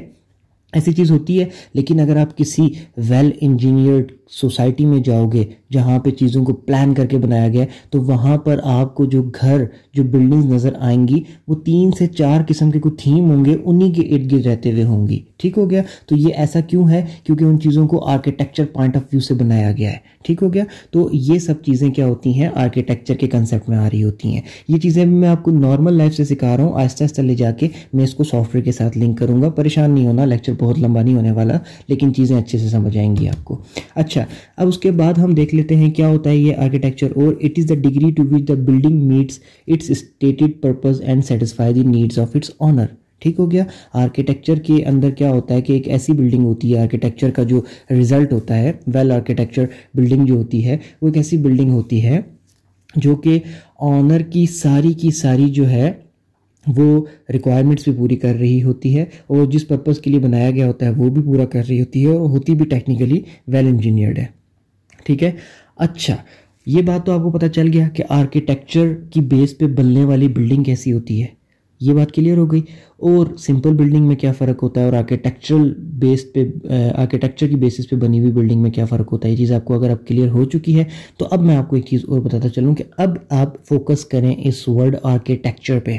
ایسی 0.73 0.93
چیز 0.93 1.11
ہوتی 1.11 1.41
ہے 1.41 1.44
لیکن 1.75 2.00
اگر 2.00 2.17
آپ 2.17 2.37
کسی 2.38 2.69
ویل 3.09 3.31
انجینئرڈ 3.41 4.12
سوسائٹی 4.30 4.86
میں 4.86 4.98
جاؤ 4.98 5.28
گے، 5.28 5.44
جہاں 5.72 5.98
پہ 5.98 6.10
چیزوں 6.10 6.44
کو 6.44 6.52
پلان 6.52 6.94
کر 6.94 7.06
کے 7.06 7.19
بنایا 7.19 7.48
گیا 7.48 7.64
تو 7.90 8.02
وہاں 8.02 8.38
پر 8.38 8.60
آپ 8.64 8.94
کو 8.94 9.04
جو 9.04 9.22
گھر، 9.22 9.64
جو 9.94 10.02
بلڈنگز 10.02 10.46
نظر 10.46 10.72
آئیں 10.80 11.08
گی، 11.08 11.22
وہ 11.48 11.54
تین 11.54 11.90
سے 11.98 12.06
چار 12.06 12.40
قسم 12.48 12.70
کے 12.70 12.80
کوئی 12.80 12.94
تھیم 12.98 13.30
ہوں 13.30 13.44
گے، 13.44 13.56
انہی 13.64 13.90
کے 13.90 14.02
ارد 14.02 14.32
گرد 14.32 14.46
رہتے 14.46 14.72
ہوئے 14.72 14.84
ہوں 14.84 15.08
گی۔ 15.08 15.20
ٹھیک 15.36 15.58
ہو 15.58 15.70
گیا؟ 15.70 15.82
تو 16.06 16.16
یہ 16.16 16.28
ایسا 16.36 16.60
کیوں 16.60 16.88
ہے؟ 16.88 17.04
کیونکہ 17.25 17.44
ان 17.44 17.60
چیزوں 17.60 17.88
کو 17.88 18.04
آرکیٹیکچر 18.04 18.64
پوائنٹ 18.72 18.96
آف 18.96 19.02
ویو 19.02 19.20
سے 19.20 19.34
بنایا 19.34 19.72
گیا 19.72 19.90
ہے۔ 19.90 19.96
ٹھیک 20.25 20.42
ہو 20.42 20.54
گیا؟ 20.54 20.64
تو 20.90 21.08
یہ 21.12 21.38
سب 21.38 21.54
چیزیں 21.66 21.88
کیا 21.88 22.06
ہوتی 22.06 22.40
ہیں؟ 22.40 22.48
آرکیٹیکچر 22.54 23.14
کے 23.14 23.26
کنسیپٹ 23.26 23.69
میں 23.69 23.78
آ 23.78 23.86
رہی 23.86 24.04
ہوتی 24.04 24.34
ہیں۔ 24.34 24.40
یہ 24.69 24.76
چیزیں 24.76 25.06
میں 25.06 25.28
آپ 25.28 25.42
کو 25.42 25.50
نارمل 25.50 25.92
لائف 25.92 26.16
سے 26.16 26.25
سکھا 26.25 26.56
رہا 26.56 26.64
ہوں۔ 26.64 26.80
آہستہ 26.80 27.04
آہستہ 27.04 27.20
لے 27.20 27.34
جا 27.34 27.50
کے 27.50 27.69
میں 27.92 28.04
اس 28.04 28.14
کو 28.14 28.25
سافٹ 28.25 28.54
ویئر 28.54 28.64
کے 28.64 28.72
ساتھ 28.72 28.98
لنک 28.98 29.19
کروں 29.19 29.42
گا۔ 29.42 29.50
پریشان 29.50 29.90
نہیں 29.90 30.06
ہونا 30.06 30.25
لیکچر 30.25 30.52
بہت 30.58 30.78
لمبا 30.78 31.02
نہیں 31.02 31.14
ہونے 31.14 31.30
والا، 31.30 31.58
لیکن 31.88 32.14
چیزیں 32.14 32.36
اچھے 32.36 32.58
سے 32.58 32.69
سمجھ 32.69 32.98
آئیں 32.98 33.16
گی 33.16 33.28
آپ 33.28 33.44
کو۔ 33.44 33.62
اچھا 33.94 34.18
اچھا 34.20 34.62
اب 34.62 34.69
اس 34.69 34.79
کے 34.79 34.91
بعد 34.91 35.19
ہم 35.19 35.35
دیکھ 35.35 35.55
لیتے 35.55 35.76
ہیں 35.76 35.91
کیا 35.91 36.09
ہوتا 36.09 36.31
ہے 36.31 36.37
یہ 36.37 36.56
آرکیٹیکچر 36.56 37.12
اور 37.17 37.32
it 37.41 37.59
is 37.59 37.69
the 37.69 37.75
degree 37.75 38.11
to 38.11 38.23
which 38.31 38.49
the 38.49 38.55
building 38.55 39.03
meets 39.09 39.41
its 39.69 39.91
stated 39.91 40.62
purpose 40.62 41.00
and 41.00 41.25
satisfy 41.25 41.75
the 41.75 41.82
needs 41.87 42.19
of 42.19 42.37
its 42.37 42.50
owner 42.61 42.87
ٹھیک 43.20 43.38
ہو 43.38 43.50
گیا؟ 43.50 43.65
آرکیٹیکچر 43.94 44.59
کے 44.59 44.75
اندر 44.85 45.11
کیا 45.11 45.31
ہوتا 45.31 45.55
ہے 45.55 45.62
کہ 45.62 45.73
ایک 45.73 45.88
ایسی 45.88 46.12
بلڈنگ 46.12 46.44
ہوتی 46.44 46.73
ہے 46.75 46.81
آرکیٹیکچر 46.81 47.31
کا 47.31 47.43
جو 47.43 47.61
رزلٹ 47.91 48.32
ہوتا 48.32 48.56
ہے 48.56 48.73
ویل 48.87 49.12
آرکیٹیکچر 49.12 49.65
بلڈنگ 49.94 50.26
جو 50.26 50.35
ہوتی 50.35 50.64
ہے، 50.67 50.76
وہ 51.03 51.09
ایک 51.09 51.17
ایسی 51.17 51.37
بلڈنگ 51.37 51.71
ہوتی 51.71 52.05
ہے 52.05 52.21
جو 52.94 53.17
کہ 53.17 53.38
آنر 53.79 54.21
کی 54.21 54.47
ساری 54.47 54.93
کی 54.93 55.11
ساری 55.11 55.49
جو 55.50 55.69
ہے 55.69 55.91
وہ 56.76 57.05
ریکوائرمنٹس 57.32 57.85
بھی 57.85 57.93
پوری 57.97 58.17
کر 58.17 58.35
رہی 58.35 58.62
ہوتی 58.62 58.97
ہے 58.97 59.05
اور 59.26 59.47
جس 59.47 59.69
پرپز 59.69 59.99
کے 59.99 60.11
لیے 60.11 60.20
بنایا 60.20 60.50
گیا 60.50 60.67
ہوتا 60.67 60.87
ہے 60.87 60.91
وہ 60.91 61.09
بھی 61.09 61.23
پورا 61.23 61.44
کر 61.44 61.62
رہی 61.69 61.81
ہوتی 61.81 62.06
ہے 62.06 62.11
اور 62.11 62.31
ہوتی 62.31 62.55
بھی 62.55 62.67
ٹیکنیکلی 62.67 63.20
ویل 63.49 63.67
انجینئرڈ 63.67 64.19
ہے۔ 64.19 64.26
ٹھیک 65.05 65.23
ہے؟ 65.23 65.32
اچھا 65.76 66.17
یہ 66.67 66.82
بات 66.82 67.06
تو 67.06 67.12
آپ 67.12 67.23
کو 67.23 67.31
پتہ 67.31 67.47
چل 67.47 67.70
گیا 67.73 67.88
کہ 67.88 68.05
آرکیٹیکچر 68.09 68.94
کی 69.11 69.20
بیس 69.20 69.59
پہ 69.59 69.65
بننے 69.67 70.05
والی 70.05 70.29
بلڈنگ 70.29 70.62
کیسی 70.62 70.93
ہوتی 70.93 71.23
ہے۔ 71.23 71.26
یہ 71.81 71.93
بات 71.94 72.12
کلیئر 72.12 72.37
ہو 72.37 72.53
گئی۔ 72.53 72.62
اور 72.97 73.26
سمپل 73.38 73.75
بلڈنگ 73.75 74.06
میں 74.06 74.17
کیا 74.17 74.32
فرق 74.32 74.62
ہوتا 74.62 74.81
ہے 74.81 74.85
اور 74.85 74.93
آرکیٹیکچرل 74.93 75.75
بیس 75.79 76.32
پہ 76.32 76.69
آرکیٹیکچر 76.94 77.49
کی 77.49 77.56
بیسس 77.56 77.91
پہ 77.91 77.97
بنی 77.97 78.21
ہوئی 78.21 78.32
بلڈنگ 78.32 78.62
میں 78.62 78.71
کیا 78.71 78.85
فرق 78.85 79.12
ہوتا 79.12 79.29
ہے؟ 79.29 79.32
یہ 79.32 79.38
چیز 79.38 79.53
آپ 79.53 79.64
کو 79.64 79.75
اگر 79.75 79.91
اب 79.91 80.06
کلیئر 80.06 80.29
ہو 80.29 80.44
چکی 80.44 80.79
ہے 80.79 80.85
تو 81.17 81.29
اب 81.31 81.43
میں 81.43 81.56
آپ 81.56 81.69
کو 81.69 81.76
ایک 81.76 81.87
چیز 81.87 82.00
اور 82.09 82.21
بتاتا 82.21 82.49
چلوں 82.49 82.75
کہ 82.75 82.85
اب 82.97 83.09
آپ 83.31 83.67
فوکس 83.69 84.05
کریں 84.05 84.35
اس 84.38 84.69
ورڈ 84.69 84.97
آرکیٹیکچر 85.03 85.79
پہ۔ 85.79 85.97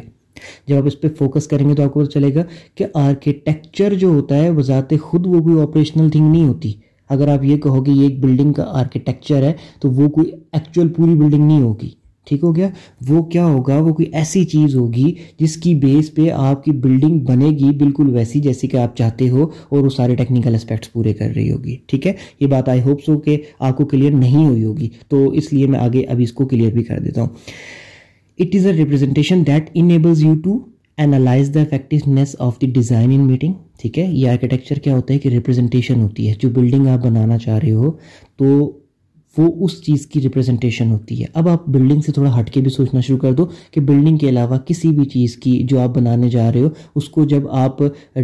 جب 0.67 0.77
آپ 0.77 0.83
اس 0.85 1.01
پہ 1.01 1.07
فوکس 1.17 1.47
کریں 1.47 1.69
گے 1.69 1.75
تو 1.75 1.83
آپ 1.83 1.93
کو 1.93 1.99
پتہ 1.99 2.09
چلے 2.09 2.35
گا 2.35 2.43
کہ 2.75 2.85
آرکیٹیکچر 2.93 3.93
جو 3.93 4.07
ہوتا 4.07 4.37
ہے 4.37 4.49
وہ 4.49 4.61
ذات 4.61 4.93
خود 5.01 5.27
وہ 5.27 5.41
کوئی 5.41 5.61
آپریشنل 5.61 6.09
تھنگ 6.09 6.31
نہیں 6.31 6.47
ہوتی۔ 6.47 6.73
اگر 7.09 7.27
آپ 7.27 7.43
یہ 7.43 7.57
کہو 7.57 7.83
کہ 7.83 7.91
یہ 7.91 8.01
ایک 8.01 8.19
بلڈنگ 8.19 8.53
کا 8.53 8.65
آرکیٹیکچر 8.67 9.43
ہے 9.43 9.53
تو 9.79 9.91
وہ 9.91 10.09
کوئی 10.09 10.31
ایکچوئل 10.51 10.87
پوری 10.87 11.15
بلڈنگ 11.15 11.47
نہیں 11.47 11.61
ہوگی۔ 11.61 11.89
ٹھیک 12.25 12.43
ہو 12.43 12.55
گیا؟ 12.55 12.69
وہ 13.09 13.23
کیا 13.23 13.45
ہوگا؟ 13.45 13.77
وہ 13.79 13.93
کوئی 13.93 14.09
ایسی 14.13 14.45
چیز 14.45 14.75
ہوگی 14.75 15.13
جس 15.39 15.57
کی 15.57 15.75
بیس 15.75 16.15
پہ 16.15 16.29
آپ 16.29 16.63
کی 16.63 16.71
بلڈنگ 16.71 17.19
بنے 17.19 17.49
گی 17.49 17.71
بالکل 17.77 18.15
ویسی 18.15 18.39
جیسی 18.39 18.67
کہ 18.67 18.77
آپ 18.77 18.97
چاہتے 18.97 19.29
ہو 19.29 19.43
اور 19.43 19.79
وہ 19.79 19.89
سارے 19.89 20.15
ٹیکنیکل 20.15 20.55
اسپیکٹس 20.55 20.93
پورے 20.93 21.13
کر 21.13 21.31
رہی 21.35 21.51
ہوگی۔ 21.51 21.77
ٹھیک 21.85 22.07
ہے؟ 22.07 22.13
یہ 22.39 22.47
بات 22.47 22.69
آئی 22.69 22.81
ہوپ 22.81 22.99
سو 23.05 23.19
کہ 23.19 23.41
آپ 23.59 23.77
کو 23.77 23.85
کلیئر 23.85 24.11
نہیں 24.11 24.47
ہوئی 24.47 24.65
ہوگی۔ 24.65 24.89
تو 25.07 25.29
اس 25.29 25.53
لیے 25.53 25.67
میں 25.67 25.79
آگے 25.79 26.03
ابھی 26.03 26.23
اس 26.23 26.33
کو 26.33 26.45
کلیئر 26.45 26.71
بھی 26.71 26.83
کر 26.83 26.99
دیتا 26.99 27.21
ہوں۔ 27.21 27.29
It 28.39 28.55
is 28.55 28.65
a 28.65 28.73
representation 28.73 29.47
that 29.47 29.69
enables 29.73 30.23
you 30.23 30.33
to 30.43 30.59
analyse 30.97 31.53
the 31.53 31.61
effectiveness 31.61 32.35
of 32.39 32.61
the 32.61 32.67
design 32.67 33.11
in 33.11 33.27
meeting 33.27 33.53
ٹھیک 33.79 33.99
ہے؟ 33.99 34.03
یہ 34.03 34.29
آرکیٹیکچر 34.29 34.79
کیا 34.79 34.95
ہوتا 34.95 35.13
ہے 35.13 35.19
کہ 35.19 35.29
ریپرزنٹیشن 35.29 36.01
ہوتی 36.01 36.29
ہے۔ 36.29 36.33
جو 36.39 36.49
بلڈنگ 36.49 36.87
آپ 36.87 36.99
بنانا 36.99 37.37
چاہ 37.37 37.59
رہے 37.59 37.71
ہو، 37.71 37.91
تو 38.37 38.78
وہ 39.37 39.47
اس 39.65 39.81
چیز 39.83 40.05
کی 40.07 40.21
ریپرزنٹیشن 40.21 40.91
ہوتی 40.91 41.19
ہے۔ 41.21 41.25
اب 41.33 41.47
آپ 41.49 41.67
بلڈنگ 41.69 42.01
سے 42.01 42.11
تھوڑا 42.11 42.39
ہٹ 42.39 42.49
کے 42.51 42.61
بھی 42.61 42.69
سوچنا 42.71 42.99
شروع 42.99 43.17
کر 43.17 43.33
دو 43.33 43.45
کہ 43.71 43.81
بلڈنگ 43.81 44.17
کے 44.17 44.29
علاوہ 44.29 44.57
کسی 44.57 44.87
بھی 44.89 45.05
چیز 45.05 45.35
کی 45.37 45.51
جو 45.63 45.79
آپ 45.79 45.95
بنانے 45.95 46.29
جا 46.29 46.51
رہے 46.53 46.61
ہو، 46.61 46.69
اس 46.95 47.09
کو 47.09 47.25
جب 47.25 47.47
آپ 47.49 47.79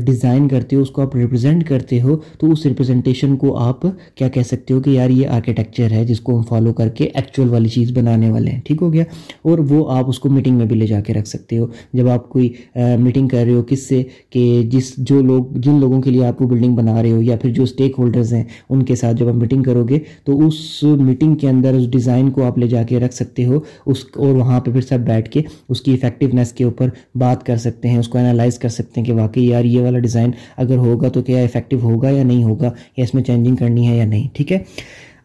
ڈیزائن 0.05 0.47
کرتے 0.47 0.75
ہو، 0.75 0.81
اس 0.81 0.89
کو 0.91 1.01
آپ 1.01 1.15
ریپرزینٹ 1.15 1.67
کرتے 1.67 2.01
ہو، 2.01 2.15
تو 2.39 2.51
اس 2.51 2.65
ریپرزنٹیشن 2.65 3.35
کو 3.37 3.55
آپ 3.57 3.81
کیا 4.15 4.27
کہہ 4.27 4.41
سکتے 4.41 4.73
ہو 4.73 4.79
کہ 4.81 4.89
یار 4.89 5.09
یہ 5.09 5.27
آرکیٹیکچر 5.27 5.91
ہے 5.91 6.03
جس 6.05 6.19
کو 6.19 6.37
ہم 6.37 6.43
فالو 6.43 6.73
کر 6.73 6.89
کے 6.89 7.09
ایکچوئل 7.13 7.49
والی 7.49 7.69
چیز 7.69 7.91
بنانے 7.97 8.31
والے 8.31 8.51
ہیں، 8.51 8.59
ٹھیک 8.65 8.81
ہو 8.81 8.91
گیا؟ 8.93 9.03
اور 9.43 9.59
وہ 9.69 9.89
آپ 9.91 10.09
اس 10.09 10.19
کو 10.19 10.29
میٹنگ 10.29 10.57
میں 10.57 10.65
بھی 10.65 10.75
لے 10.75 10.87
جا 10.87 11.01
کے 11.01 11.13
رکھ 11.13 11.27
سکتے 11.27 11.57
ہو۔ 11.57 11.67
جب 11.93 12.09
آپ 12.09 12.29
کوئی 12.29 12.51
میٹنگ 12.75 13.27
کر 13.27 13.43
رہے 13.45 13.53
ہو 13.53 13.63
کس 13.63 13.87
سے 13.87 14.01
کہ 14.29 14.63
جس 14.71 14.93
جو 14.97 15.21
لوگ، 15.21 15.45
جن 15.55 15.79
لوگوں 15.79 16.01
کے 16.01 16.11
لیے 16.11 16.25
آپ 16.25 16.41
وہ 16.41 16.47
بلڈنگ 16.47 16.75
بنا 16.75 17.01
رہے 17.01 17.11
ہو 17.11 17.21
یا 17.21 17.37
پھر 17.37 17.53
جو 17.53 17.63
اسٹیک 17.63 17.95
ہولڈرز 17.97 18.33
ہیں، 18.33 18.43
ان 18.69 18.83
کے 18.83 18.95
ساتھ 18.95 19.17
جب 19.17 19.27
آپ 19.27 19.35
میٹنگ 19.35 19.63
کرو 19.63 19.83
گے، 19.83 19.99
تو 20.23 20.45
اس 20.47 20.83
میٹنگ 20.99 21.35
کے 21.35 21.49
اندر 21.49 21.73
اس 21.73 21.87
ڈیزائن 21.91 22.29
کو 22.31 22.43
آپ 22.43 22.57
لے 22.57 22.67
جا 22.67 22.83
کے 22.83 22.99
رکھ 22.99 23.13
سکتے 23.13 23.45
ہو، 23.45 23.59
اس 23.85 24.05
اور 24.15 24.35
وہاں 24.35 24.59
پہ 24.59 24.71
پھر 24.71 24.81
سب 24.81 25.05
بیٹھ 25.05 25.29
کے 25.31 25.41
اس 25.69 25.81
کی 25.81 25.93
افیکٹونیس 25.93 26.53
کے 26.53 26.63
اوپر 26.63 26.89
بات 27.15 27.45
کر 27.45 27.57
سکتے 27.57 27.89
ہیں، 27.89 27.97
اس 27.99 28.07
کو 28.07 28.17
انالائز 28.17 28.59
کر 28.59 28.69
سکتے 28.69 28.99
ہیں 28.99 29.05
کہ 29.07 29.13
واقعی 29.13 29.47
یار 29.47 29.65
یہ 29.65 29.81
والا 29.81 29.99
ڈیزائن 29.99 30.31
اگر 30.57 30.77
ہوگا 30.77 31.09
تو 31.09 31.21
کیا 31.21 31.41
افیکٹو 31.41 31.79
ہوگا 31.79 32.09
یا 32.09 32.23
نہیں 32.23 32.43
ہوگا، 32.43 32.71
یا 32.97 33.03
اس 33.03 33.13
میں 33.13 33.23
چینجنگ 33.23 33.55
کرنی 33.55 33.87
ہے 33.87 33.97
یا 33.97 34.05
نہیں، 34.05 34.27
ٹھیک 34.33 34.51
ہے؟ 34.51 34.59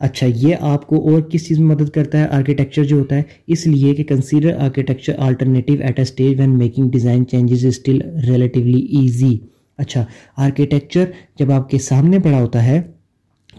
اچھا 0.01 0.27
یہ 0.37 0.57
آپ 0.65 0.87
کو 0.87 0.97
اور 1.11 1.21
کس 1.23 1.47
چیز 1.47 1.59
میں 1.59 1.67
مدد 1.67 1.89
کرتا 1.91 2.19
ہے؟ 2.19 2.27
آرکیٹیکچر 2.33 2.85
جو 2.85 2.99
ہوتا 2.99 3.17
ہے، 3.17 3.23
اس 3.47 3.67
لیے 3.67 3.95
کہ 3.95 4.05
consider 4.05 4.57
architecture 4.59 5.19
alternative 5.19 5.83
at 5.83 5.99
a 5.99 6.03
stage 6.03 6.39
when 6.41 6.57
making 6.59 6.91
design 6.91 7.27
changes 7.27 7.67
still 7.67 8.01
relatively 8.29 8.81
easy 8.99 9.37
اچھا 9.79 10.05
آرکیٹیکچر 10.37 11.05
جب 11.39 11.53
آپ 11.53 11.69
کے 11.71 11.79
سامنے 11.81 12.19
پڑا 12.19 12.41
ہوتا 12.41 12.65
ہے 12.65 12.81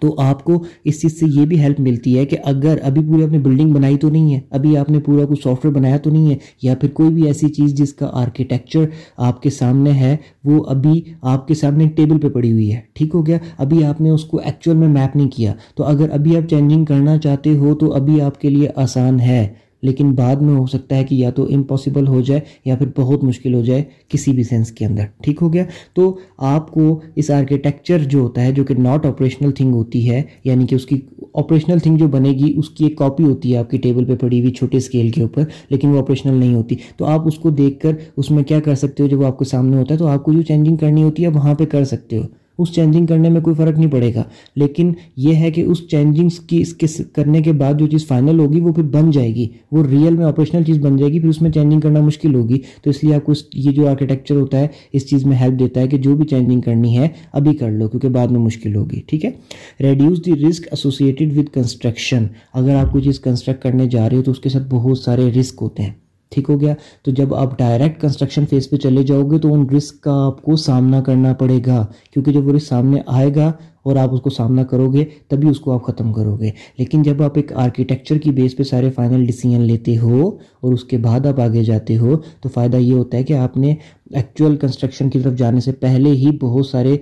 تو 0.02 0.16
آپ 0.18 0.44
کو 0.44 0.64
اس 0.84 1.02
چیز 1.02 1.20
سے 1.20 1.26
یہ 1.30 1.46
بھی 1.46 1.60
ہیلپ 1.60 1.80
ملتی 1.80 2.18
ہے 2.18 2.26
کہ 2.26 2.38
اگر 2.44 2.78
ابھی 2.84 3.02
پوری 3.02 3.24
آپ 3.24 3.32
نے 3.32 3.40
بلڈنگ 3.40 3.72
بنائی 3.72 3.98
تو 3.98 4.10
نہیں 4.10 4.34
ہے، 4.36 4.40
ابھی 4.50 4.78
آپ 4.78 4.90
نے 4.90 5.00
پورا 5.00 5.26
کوئی 5.26 5.42
سافٹ 5.44 5.66
ویئر 5.66 5.76
بنایا 5.76 5.98
تو 5.98 6.10
نہیں 6.10 6.32
ہے، 6.32 6.36
یا 6.62 6.76
پھر 6.76 6.90
کوئی 6.90 7.10
بھی 7.10 7.28
ایسی 7.28 7.50
چیز 7.50 7.74
جس 7.74 7.94
کا 7.94 8.10
آرکیٹیکچر 8.14 8.86
آپ 9.18 9.42
کے 9.42 9.50
سامنے 9.50 9.92
ہے، 9.92 10.18
وہ 10.44 10.64
ابھی 10.68 11.02
آپ 11.22 11.48
کے 11.48 11.54
سامنے 11.54 11.88
ٹیبل 11.88 12.20
پہ 12.20 12.30
پڑی 12.30 12.52
ہوئی 12.52 12.74
ہے۔ 12.74 12.80
ٹھیک 12.94 13.12
ہو 13.14 13.26
گیا؟ 13.28 13.38
ابھی 13.58 13.84
آپ 13.84 14.02
نے 14.02 14.10
اس 14.10 14.24
کو 14.24 14.38
ایکچوئل 14.38 14.78
میں 14.78 14.88
میپ 14.88 15.16
نہیں 15.16 15.30
کیا۔ 15.30 15.54
تو 15.76 15.84
اگر 15.84 16.10
ابھی 16.12 16.38
آپ 16.38 16.50
چینجنگ 16.50 16.86
کرنا 16.86 17.18
چاہتے 17.18 17.58
ہو 17.58 17.76
تو 17.76 17.94
ابھی 17.94 18.22
آپ 18.22 18.42
کے 18.42 18.50
لیے 18.50 18.68
آسان 18.76 19.20
ہے۔ 19.20 19.48
لیکن 19.82 20.12
بعد 20.12 20.36
میں 20.36 20.56
ہو 20.56 20.66
سکتا 20.66 20.96
ہے 20.96 21.04
کہ 21.04 21.16
یا 21.16 21.30
تو 21.30 21.44
امپاسبل 21.54 22.08
ہو 22.08 22.22
جائے 22.22 22.42
یا 22.66 22.76
پھر 22.76 22.88
بہت 22.98 23.24
مشکل 23.24 23.54
ہو 23.54 23.62
جائے 23.62 23.84
کسی 24.10 24.32
بھی 24.32 24.44
سینس 24.44 24.72
کے 24.72 24.86
اندر، 24.86 25.04
ٹھیک 25.24 25.42
ہو 25.42 25.54
گیا؟ 25.54 25.64
تو 25.94 26.18
آپ 26.38 26.72
کو 26.72 27.00
اس 27.16 27.32
آرکیٹیکچر 27.32 28.04
جو 28.04 28.20
ہوتا 28.20 28.42
ہے، 28.42 28.52
جو 28.52 28.64
کہ 28.64 28.74
ناٹ 28.74 29.06
آپریشنل 29.06 29.52
تھنگ 29.52 29.74
ہوتی 29.74 30.10
ہے 30.10 30.22
یعنی 30.44 30.66
کہ 30.66 30.76
اس 30.76 30.86
کی 30.86 31.00
آپریشنل 31.34 31.80
تھنگ 31.80 31.98
جو 31.98 32.08
بنے 32.08 32.30
گی، 32.30 32.54
اس 32.58 32.70
کی 32.70 32.84
ایک 32.84 32.98
کاپی 32.98 33.24
ہوتی 33.24 33.54
ہے 33.54 33.58
آپ 33.58 33.70
کی 33.70 33.78
ٹیبل 33.78 34.06
پہ 34.06 34.16
پڑی 34.16 34.40
ہوئی 34.40 34.52
چھوٹے 34.52 34.78
اسکیل 34.78 35.10
کے 35.10 35.22
اوپر، 35.22 35.44
لیکن 35.70 35.90
وہ 35.90 36.00
آپریشنل 36.00 36.34
نہیں 36.34 36.54
ہوتی۔ 36.54 36.76
تو 36.98 37.06
آپ 37.06 37.28
اس 37.28 37.36
کو 37.36 37.50
دیکھ 37.50 37.80
کر 37.80 37.92
اس 38.18 38.32
میں 38.32 38.44
کیا 38.44 38.60
کر 38.60 38.76
سکتے 38.76 39.04
ہو؟ 39.04 39.08
جب 39.08 39.20
وہ 39.20 39.26
آپ 39.26 39.40
کے 39.40 39.46
سامنے 39.46 39.78
ہوتا 39.78 39.94
ہے 39.94 40.00
تو 40.00 40.08
آپ 40.08 40.24
کو 40.24 40.34
جو 40.34 40.42
چینجنگ 40.42 40.76
کرنی 40.76 41.04
ہوتی 41.04 41.24
ہے 41.24 41.28
وہاں 41.28 41.54
پہ 41.54 41.66
کر 41.66 41.84
سکتے 41.84 42.18
ہو۔ 42.18 42.24
اس 42.58 42.72
چینجنگ 42.72 43.06
کرنے 43.06 43.30
میں 43.30 43.42
کوئی 43.42 43.56
فرق 43.56 43.80
نہیں 43.80 43.92
پڑے 43.92 44.14
گا۔ 44.16 44.24
لیکن 44.56 44.94
یہ 45.18 45.36
ہے 45.36 45.52
کہ 45.52 45.62
اس 45.62 45.88
چینجنگس 45.88 46.40
کی 46.40 46.62
اس 46.62 46.74
کے 46.74 47.04
کرنے 47.14 47.42
کے 47.42 47.52
بعد 47.52 47.74
جو 47.80 47.88
چیز 47.88 48.08
فائنل 48.08 48.40
ہوگی 48.40 48.60
وہ 48.60 48.74
پھر 48.74 48.84
بن 48.84 49.12
جائے 49.12 49.36
گی۔ 49.36 49.48
وہ 49.72 49.84
ریئل 49.84 50.16
میں 50.16 50.26
آپریشنل 50.26 50.64
چیز 50.64 50.80
بن 50.80 50.98
جائے 50.98 51.14
گی، 51.14 51.20
پھر 51.20 51.30
اس 51.30 51.42
میں 51.42 51.52
چینجنگ 51.52 51.80
کرنا 51.80 52.02
مشکل 52.02 52.36
ہوگی۔ 52.36 52.60
تو 52.84 52.90
اس 52.90 53.04
لیے 53.04 53.16
آپ 53.16 53.24
کو 53.24 53.34
یہ 53.54 53.72
جو 53.72 53.88
آرکیٹیکچر 53.88 54.36
ہوتا 54.36 54.60
ہے، 54.60 54.68
اس 54.94 55.10
چیز 55.10 55.26
میں 55.26 55.38
ہیلپ 55.38 55.60
دیتا 55.60 55.82
ہے 55.82 55.88
کہ 55.88 55.98
جو 55.98 56.16
بھی 56.16 56.26
چینجنگ 56.26 56.62
کرنی 56.62 56.98
ہے، 56.98 57.08
ابھی 57.34 57.56
کر 57.56 57.72
لو، 57.72 57.88
کیونکہ 57.88 58.10
بعد 58.10 58.28
میں 58.28 58.40
مشکل 58.40 58.76
ہوگی۔ 58.76 59.02
ٹھیک 59.08 59.26
ہے؟ 59.26 59.32
Reduce 59.80 60.22
the 60.26 60.32
risk 60.32 60.68
associated 60.72 61.38
with 61.38 61.54
construction 61.54 62.26
اگر 62.54 62.76
آپ 62.76 62.92
کوئی 62.92 63.04
چیز 63.04 63.20
کنسٹرکٹ 63.20 63.64
کرنے 63.64 63.88
جا 63.88 64.10
رہے 64.10 64.18
ہو 64.18 64.24
تو 64.24 64.32
اس 64.32 64.40
کے 64.40 64.50
ساتھ 64.50 64.64
بہت 64.70 65.00
سارے 65.00 65.32
رسک 65.40 65.58
ہوتے 65.62 65.84
ہیں۔ 65.84 66.01
ٹھیک 66.32 66.50
ہو 66.50 66.62
گیا۔ 66.62 66.74
تو 67.04 67.12
جب 67.12 67.36
آپ 67.36 67.58
ڈائریکٹ 67.58 68.02
کنسٹرکشن 68.02 68.46
فیس 68.46 68.70
پہ 68.70 68.76
چلے 68.76 69.04
جاؤ 69.04 69.22
گے 69.24 69.38
تو 69.38 69.54
ان 69.54 69.70
رسک 69.70 70.02
کا 70.02 70.26
آپ 70.26 70.42
کو 70.42 70.56
سامنا 70.56 71.02
کرنا 71.02 71.34
پڑے 71.34 71.60
گا۔ 71.66 71.86
کیونکہ 72.14 72.32
جب 72.32 72.48
وہ 72.48 72.54
رسک 72.54 72.68
سامنے 72.68 73.02
آئے 73.08 73.36
گا 73.36 73.52
اور 73.84 73.96
آپ 73.96 74.14
اس 74.14 74.22
کو 74.22 74.30
سامنا 74.30 74.64
کرو 74.64 74.92
گے 74.94 75.06
تبھی 75.28 75.50
اس 75.50 75.60
کو 75.60 75.72
آپ 75.72 75.84
ختم 75.84 76.12
کرو 76.14 76.36
گے 76.40 76.52
لیکن 76.78 77.02
جب 77.02 77.22
آپ 77.24 77.32
ایک 77.36 77.54
آرکیٹیکچر 77.54 78.18
کی 78.18 78.32
بیس 78.32 78.58
پہ 78.58 78.64
سارے 78.64 78.90
فائنل 78.90 79.26
ڈیسیجن 79.26 79.62
لیتے 79.62 79.98
ہو 79.98 80.30
اور 80.30 80.74
اس 80.74 80.84
کے 80.84 80.98
بعد 80.98 81.26
آپ 81.26 81.40
آگے 81.40 81.64
جاتے 81.64 81.98
ہو، 81.98 82.18
تو 82.42 82.50
فائدہ 82.50 82.78
یہ 82.78 82.94
ہوتا 82.94 83.18
ہے 83.18 83.24
کہ 83.24 83.34
آپ 83.34 83.58
نے 83.58 83.74
ایکچوئل 84.12 84.56
کنسٹرکشن 84.56 85.10
کی 85.10 85.20
طرف 85.20 85.38
جانے 85.38 85.60
سے 85.60 85.72
پہلے 85.72 86.10
ہی 86.12 86.32
بہت 86.42 86.66
سارے 86.66 86.98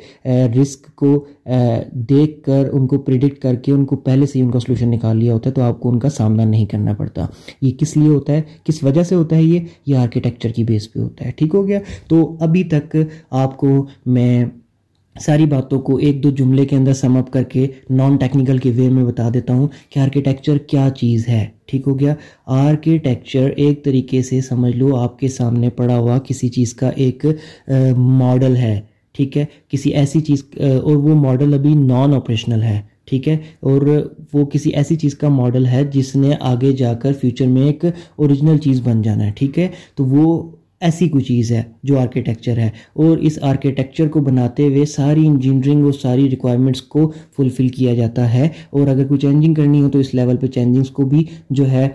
رسک 0.62 0.96
کو 0.96 1.26
دیکھ 2.10 2.44
کر، 2.44 2.70
ان 2.74 2.88
کو 2.88 2.98
پریڈکٹ 2.98 3.42
کر 3.42 3.56
کے، 3.56 3.72
ان 3.72 3.86
کو 3.86 3.96
پہلے 3.96 4.26
سے 4.26 4.40
ہی 4.40 4.44
ان 4.44 4.52
کا 4.52 4.60
سلوشن 4.60 4.92
نکال 4.92 5.18
لیا 5.18 5.34
ہوتا 5.34 5.50
ہے، 5.50 5.56
تو 5.56 5.62
آپ 5.62 5.80
کو 5.80 5.90
ان 5.90 6.00
کا 6.00 6.10
سامنا 6.10 6.44
نہیں 6.44 6.66
کرنا 6.66 6.94
پڑتا۔ 6.94 7.26
یہ 7.62 7.72
کس 7.72 7.96
لیے 7.98 8.10
ہوتا 8.10 8.34
ہے؟ 8.34 8.42
کس 8.64 8.84
وجہ 8.84 9.04
سے 9.04 9.16
ہوتا 9.16 9.36
ہے 9.36 9.44
یہ؟ 9.44 9.60
یہ 9.86 9.96
آرکیٹیکچر 9.96 10.50
کی 10.50 10.64
بیس 10.64 10.92
پہ 10.94 11.00
ہوتا 11.00 11.26
ہے۔ 11.26 11.32
ٹھیک 11.32 11.56
ہو 11.56 11.68
گیا؟ 11.68 11.80
تو 12.08 12.36
ابھی 12.40 12.64
تک 12.64 12.96
آپ 13.32 13.58
کو 13.58 13.68
میں 14.06 14.46
ساری 15.20 15.46
باتوں 15.46 15.80
کو 15.80 15.96
ایک 15.98 16.24
دو 16.24 16.30
جملے 16.30 16.66
کے 16.66 16.76
اندر 16.76 16.94
سم 16.94 17.18
اپ 17.18 17.32
کر 17.32 17.44
کے 17.44 17.68
نان 17.90 18.16
ٹیکنیکل 18.16 18.58
کے 18.58 18.72
وے 18.76 18.90
میں 18.90 19.04
بتا 19.04 19.30
دیتا 19.34 19.54
ہوں 19.54 19.68
کہ 19.90 20.00
آرکیٹیکچر 20.00 20.58
کیا 20.58 20.90
چیز 20.98 21.28
ہے۔ 21.28 21.46
ٹھیک 21.66 21.88
ہو 21.88 22.00
گیا؟ 22.00 22.14
آرکیٹیکچر 22.46 23.50
ایک 23.56 23.84
طریقے 23.84 24.22
سے 24.22 24.42
سمجھ 24.42 24.76
لو، 24.76 24.96
آپ 24.96 25.20
کے 25.20 25.28
سامنے 25.28 25.70
پڑا 25.70 25.98
ہوا 25.98 26.20
کسی 26.20 26.48
چیز 26.48 26.74
کا 26.74 26.90
ایک 26.96 27.26
ماڈل 27.98 28.56
ہے۔ 28.56 28.80
ٹھیک 29.16 29.38
ہے؟ 29.38 29.46
کسی 29.70 29.90
ایسی 29.90 30.22
چیز 30.22 30.44
اور 30.58 30.96
وہ 30.96 31.16
ماڈل 31.16 31.54
ابھی 31.54 31.74
نان 31.74 32.14
آپریشنل 32.14 32.64
ہے۔ 32.64 32.82
ٹھیک 33.06 33.28
ہے؟ 33.28 33.38
اور 33.60 33.82
وہ 34.34 34.46
کسی 34.46 34.70
ایسی 34.70 34.96
چیز 34.96 35.18
کا 35.18 35.30
ماڈل 35.30 35.66
ہے 35.66 35.84
جس 35.94 36.16
نے 36.16 36.32
آگے 36.40 36.72
جا 36.72 36.94
کر 36.94 37.14
فیوچر 37.14 37.48
میں 37.48 37.62
ایک 37.62 37.86
اوریجنل 38.16 38.58
چیز 38.58 38.82
بن 38.84 39.02
جانا 39.02 39.26
ہے۔ 39.26 39.32
ٹھیک 39.36 39.60
ہے؟ 39.60 39.68
تو 39.96 40.06
وہ 40.06 40.52
ایسی 40.82 41.10
کوئی 41.10 41.24
چیز 41.24 41.52
ہے 41.52 41.64
جو 41.84 42.00
آرکیٹیکچر 42.00 42.58
ہے۔ 42.58 42.70
اور 42.94 43.18
اس 43.18 43.40
آرکیٹیکچر 43.42 44.08
کو 44.08 44.20
بناتے 44.20 44.64
ہوئے 44.64 44.86
ساری 44.86 45.28
انجینئرنگ 45.28 45.84
اور 45.84 45.92
ساری 45.92 46.30
ریکوائرمنٹس 46.30 46.82
کو 46.82 47.12
فلفل 47.38 47.68
کیا 47.68 47.96
جاتا 47.96 48.34
ہے۔ 48.34 48.50
اور 48.70 48.88
اگر 48.88 49.08
کوئی 49.08 49.20
چینجنگ 49.20 49.54
کرنی 49.54 49.82
ہو 49.82 49.90
تو 49.90 50.00
اس 50.00 50.14
لیول 50.14 50.38
پہ 50.38 50.48
چینجنگس 50.48 50.90
کو 50.90 51.06
بھی 51.06 51.24
جو 51.50 51.72
ہے 51.72 51.90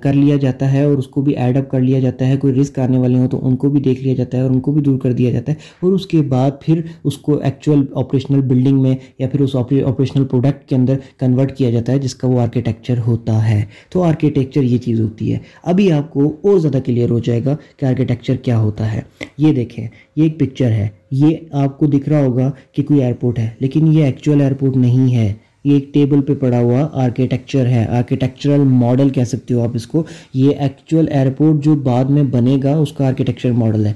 کر 0.00 0.12
لیا 0.12 0.36
جاتا 0.36 0.72
ہے 0.72 0.84
اور 0.84 0.98
اس 0.98 1.06
کو 1.06 1.20
بھی 1.20 1.36
ایڈ 1.36 1.56
اپ 1.56 1.70
کر 1.70 1.80
لیا 1.80 2.00
جاتا 2.00 2.28
ہے، 2.28 2.36
کوئی 2.36 2.54
رسک 2.54 2.78
آنے 2.78 2.98
والے 2.98 3.18
ہوں 3.18 3.28
تو 3.28 3.46
ان 3.46 3.56
کو 3.56 3.68
بھی 3.68 3.80
دیکھ 3.80 4.02
لیا 4.02 4.14
جاتا 4.14 4.38
ہے 4.38 4.42
اور 4.42 4.50
ان 4.50 4.60
کو 4.60 4.72
بھی 4.72 4.82
دور 4.82 4.98
کر 4.98 5.12
دیا 5.12 5.30
جاتا 5.30 5.52
ہے 5.52 5.56
اور 5.80 5.92
اس 5.92 6.06
کے 6.06 6.22
بعد 6.22 6.50
پھر 6.60 6.80
اس 7.04 7.18
کو 7.18 7.38
ایکچوئل 7.38 7.80
آپریشنل 7.94 8.40
بلڈنگ 8.40 8.82
میں 8.82 8.96
یا 9.18 9.28
پھر 9.28 9.40
اس 9.40 9.56
آپریشنل 9.56 10.24
پروڈکٹ 10.24 10.68
کے 10.68 10.76
اندر 10.76 10.96
کنورٹ 11.18 11.56
کیا 11.56 11.70
جاتا 11.70 11.92
ہے، 11.92 11.98
جس 11.98 12.14
کا 12.14 12.28
وہ 12.28 12.40
آرکیٹیکچر 12.40 12.98
ہوتا 13.06 13.50
ہے۔ 13.50 13.64
تو 13.88 14.02
آرکیٹیکچر 14.02 14.62
یہ 14.62 14.78
چیز 14.78 15.00
ہوتی 15.00 15.32
ہے۔ 15.32 15.38
ابھی 15.62 15.92
آپ 15.92 16.12
کو 16.12 16.28
اور 16.42 16.58
زیادہ 16.58 16.78
کلیئر 16.84 17.10
ہو 17.10 17.18
جائے 17.18 17.44
گا 17.44 17.56
کہ 17.76 17.84
آرکیٹیکچر 17.84 18.36
کیا 18.36 18.58
ہوتا 18.58 18.92
ہے۔ 18.92 19.00
یہ 19.38 19.52
دیکھیں، 19.52 19.88
یہ 20.16 20.22
ایک 20.22 20.38
پکچر 20.38 20.70
ہے۔ 20.70 20.88
یہ 21.10 21.36
آپ 21.52 21.78
کو 21.78 21.86
دکھ 21.86 22.08
رہا 22.08 22.24
ہوگا 22.24 22.50
کہ 22.72 22.82
کوئی 22.82 23.02
ایئرپورٹ 23.02 23.38
ہے، 23.38 23.48
لیکن 23.60 23.92
یہ 23.92 24.04
ایکچوئل 24.04 24.40
ایئرپورٹ 24.40 24.76
نہیں 24.76 25.16
ہے۔ 25.16 25.32
یہ 25.64 25.74
ایک 25.74 25.94
ٹیبل 25.94 26.20
پہ 26.20 26.34
پڑا 26.34 26.58
ہوا 26.58 26.88
آرکیٹیکچر 26.92 27.66
ہے۔ 27.66 27.86
آرکیٹیکچرل 27.88 28.60
ماڈل 28.60 29.08
کہہ 29.08 29.24
سکتے 29.24 29.54
ہو 29.54 29.62
آپ 29.62 29.68
اس 29.74 29.86
کو۔ 29.86 30.02
یہ 30.34 30.50
ایکچوئل 30.58 31.08
ایئرپورٹ 31.08 31.64
جو 31.64 31.74
بعد 31.74 32.04
میں 32.04 32.22
بنے 32.22 32.56
گا 32.62 32.76
اس 32.76 32.92
کا 32.92 33.08
آرکیٹیکچر 33.08 33.52
ماڈل 33.52 33.86
ہے۔ 33.86 33.92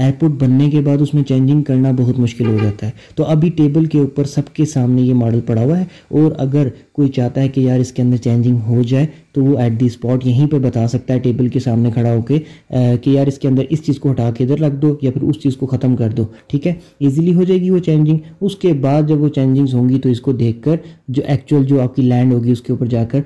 ایئرپورٹ 0.00 0.32
بننے 0.32 0.70
کے 0.70 0.80
بعد 0.80 1.02
اس 1.02 1.14
میں 1.14 1.22
چینجنگ 1.22 1.62
کرنا 1.62 1.90
بہت 1.98 2.18
مشکل 2.18 2.46
ہو 2.46 2.56
جاتا 2.62 2.86
ہے۔ 2.86 2.92
تو 3.14 3.24
ابھی 3.24 3.50
ٹیبل 3.50 3.84
کے 3.84 3.98
اوپر 3.98 4.24
سب 4.24 4.54
کے 4.54 4.64
سامنے 4.64 5.02
یہ 5.02 5.14
ماڈل 5.14 5.40
پڑا 5.46 5.62
ہوا 5.62 5.78
ہے 5.78 5.84
اور 6.08 6.32
اگر 6.38 6.68
کوئی 6.92 7.08
چاہتا 7.08 7.40
ہے 7.40 7.48
کہ 7.48 7.60
یار 7.60 7.78
اس 7.78 7.92
کے 7.92 8.02
اندر 8.02 8.16
چینجنگ 8.16 8.56
ہو 8.66 8.82
جائے 8.82 9.06
تو 9.32 9.44
وہ 9.44 9.58
ایٹ 9.58 9.80
دی 9.80 9.86
اسپاٹ 9.86 10.26
یہیں 10.26 10.46
پہ 10.46 10.58
بتا 10.58 10.86
سکتا 10.88 11.14
ہے 11.14 11.18
ٹیبل 11.18 11.48
کے 11.48 11.60
سامنے 11.60 11.90
کھڑا 11.90 12.14
ہو 12.14 12.22
کے 12.22 12.38
کہ 12.70 13.10
یار 13.10 13.26
اس 13.26 13.38
کے 13.38 13.48
اندر 13.48 13.64
اس 13.70 13.82
چیز 13.82 13.98
کو 13.98 14.10
ہٹا 14.10 14.30
کے 14.30 14.44
ادھر 14.44 14.58
رکھ 14.58 14.74
دو 14.74 14.96
یا 15.02 15.10
پھر 15.10 15.22
اس 15.22 15.40
چیز 15.42 15.56
کو 15.56 15.66
ختم 15.66 15.96
کر 15.96 16.08
دو۔ 16.08 16.24
ٹھیک 16.46 16.66
ہے؟ 16.66 16.72
ایزیلی 16.98 17.34
ہو 17.34 17.42
جائے 17.42 17.60
گی 17.60 17.70
وہ 17.70 17.78
چینجنگ 17.78 18.18
اس 18.40 18.56
کے 18.56 18.72
بعد 18.72 19.02
جب 19.08 19.20
وہ 19.20 19.28
چینجنگز 19.28 19.74
ہوں 19.74 19.88
گی 19.88 19.98
تو 19.98 20.08
اس 20.08 20.20
کو 20.20 20.32
دیکھ 20.32 20.62
کر 20.62 20.76
جو 21.08 21.22
ایکچوئل 21.26 21.64
جو 21.64 21.80
آپ 21.80 21.96
کی 21.96 22.02
لینڈ 22.02 22.32
ہوگی 22.32 22.52
اس 22.52 22.60
کے 22.60 22.72
اوپر 22.72 22.86
جا 22.86 23.04
کر 23.04 23.20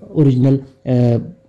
اوریجنل 0.00 0.56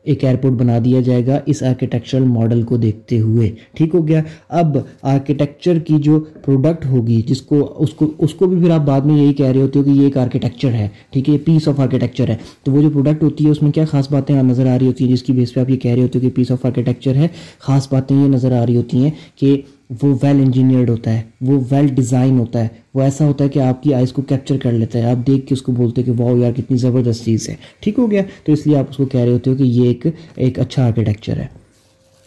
ایک 0.08 0.24
ایئرپورٹ 0.24 0.54
بنا 0.54 0.78
دیا 0.86 1.02
جائے 1.02 1.26
گا 1.26 1.40
اس 1.46 1.64
آرکیٹیکچرل 1.64 2.24
ماڈل 2.24 2.62
کو 2.62 2.78
دیکھتے 2.78 3.20
ہوئے۔ 3.20 3.52
ٹھیک 3.74 3.96
ہو 3.96 4.08
گیا؟ 4.08 4.22
اب 4.50 4.78
آرکیٹیکچر 5.02 5.80
کی 5.80 5.94
جو 5.98 6.20
پروڈکٹ 6.46 6.86
ہوگی، 6.86 7.22
جس 7.22 7.42
کو، 7.42 7.74
اس 7.78 7.94
کو 7.94 8.12
اس 8.18 8.34
کو 8.34 8.48
بھی 8.48 8.58
پھر 8.62 8.70
آپ 8.70 8.82
بعد 8.82 9.02
میں 9.02 9.24
یہی 9.24 9.34
کہہ 9.34 9.46
رہے 9.46 9.62
ہوتے 9.62 9.80
ہو 9.80 9.84
کہ 9.84 9.90
یہ 9.90 10.04
ایک 10.04 10.18
آرکیٹیکچر 10.18 10.74
ہے۔ 10.74 10.88
ٹھیک 11.10 11.30
ہے، 11.30 11.34
یہ 11.34 11.40
پیس 11.46 11.68
آف 11.68 11.80
آرکیٹیکچر 11.80 12.30
ہے۔ 12.30 12.36
تو 12.64 12.72
وہ 12.72 12.82
جو 12.82 12.90
پروڈکٹ 12.90 13.24
ہوتی 13.24 13.46
ہے، 13.46 13.50
اس 13.50 13.62
میں 13.62 13.72
کیا 13.72 13.86
خاص 13.86 14.12
باتیں 14.12 14.44
نظر 14.44 14.68
آ 14.68 14.80
رہی 14.80 14.88
ہوتی 14.88 15.06
ہیں؟ 15.06 15.12
جس 15.12 15.24
کی 15.24 15.34
بیس 15.34 15.54
پہ 15.54 15.60
آپ 15.60 15.70
یہ 15.70 15.78
کہہ 15.78 15.92
رہے 15.92 16.02
ہوتے 16.02 16.20
ہو 16.20 16.22
کہ 16.22 16.30
پیس 16.30 16.52
آف 16.52 16.66
آرکیٹیکچر 16.66 17.16
ہے۔ 17.16 17.28
خاص 17.60 17.92
باتیں 17.92 18.24
یہ 18.24 18.28
نظر 18.28 18.52
آ 18.52 18.66
رہی 18.66 18.76
ہوتی 18.76 18.98
ہیں 18.98 19.12
کہ 19.36 19.62
وہ 19.90 20.16
ویل 20.24 20.40
انجینئرڈ 20.40 20.90
ہوتا 20.90 21.14
ہے، 21.14 21.22
وہ 21.42 21.64
ویل 21.72 21.88
ڈیزائن 21.88 22.40
ہوتا 22.40 22.64
ہے، 22.64 22.68
وہ 22.94 23.02
ایسا 23.02 23.26
ہوتا 23.26 23.44
ہے 23.44 23.50
کہ 23.50 23.60
آپ 23.60 23.84
کی 23.84 23.94
آئیز 23.94 24.12
کو 24.12 24.22
کیپچر 24.22 24.58
کر 24.58 24.72
لیتا 24.72 25.00
ہے، 25.00 25.04
آپ 25.04 25.28
دیکھ 25.28 25.48
کے 25.48 25.54
اس 25.54 25.62
کو 25.62 25.72
بولتے 25.72 26.04
کہ 26.04 26.12
واؤ 26.18 26.38
یار 26.38 26.52
کتنی 26.52 26.78
زبردست 26.78 27.26
چیز 27.26 27.50
ہے۔ 27.50 27.56
ٹھیک 27.80 28.00
ہو 28.00 28.12
گیا؟ 28.12 28.22
تو 28.44 28.52
اس 28.52 28.68
لیے 28.68 28.78
آپ 28.78 28.86
اس 28.90 28.98
کو 28.98 29.06
کہہ 29.06 29.20
رہے 29.20 29.32
ہوتے 29.32 29.50
ہو 29.50 29.56
کہ 29.56 29.64
یہ 29.64 29.88
ایک 29.88 30.06
ایک 30.36 30.60
اچھا 30.60 30.86
آرکیٹیکچر 30.86 31.38
ہے۔ 31.38 31.48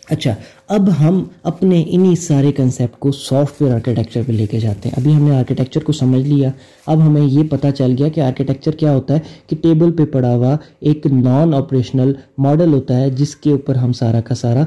اچھا 0.08 0.34
اب 0.70 0.88
ہم 1.00 1.24
اپنے 1.42 1.84
انہی 1.86 2.16
سارے 2.16 2.52
کنسیپٹ 2.52 2.98
کو 2.98 3.12
سافٹ 3.12 3.62
ویئر 3.62 3.74
آرکیٹیکچر 3.74 4.22
پہ 4.26 4.32
لے 4.32 4.46
کے 4.46 4.60
جاتے 4.60 4.88
ہیں۔ 4.88 5.00
ابھی 5.00 5.14
ہم 5.14 5.22
نے 5.22 5.36
آرکیٹیکچر 5.36 5.80
کو 5.80 5.92
سمجھ 5.92 6.28
لیا۔ 6.28 6.50
اب 6.86 7.06
ہمیں 7.06 7.22
یہ 7.22 7.42
پتہ 7.50 7.66
چل 7.78 7.94
گیا 7.98 8.08
کہ 8.08 8.20
آرکیٹیکچر 8.20 8.70
کیا 8.70 8.94
ہوتا 8.94 9.14
ہے 9.14 9.18
کہ 9.46 9.56
ٹیبل 9.62 9.92
پہ 9.92 10.04
پڑا 10.04 10.34
ہوا 10.36 10.56
ایک 10.80 11.06
نان 11.06 11.54
آپریشنل 11.54 12.12
ماڈل 12.38 12.72
ہوتا 12.72 13.00
ہے 13.00 13.10
جس 13.10 13.36
کے 13.36 13.50
اوپر 13.50 13.74
ہم 13.74 13.92
سارا 13.92 14.20
کا 14.20 14.34
سارا 14.34 14.64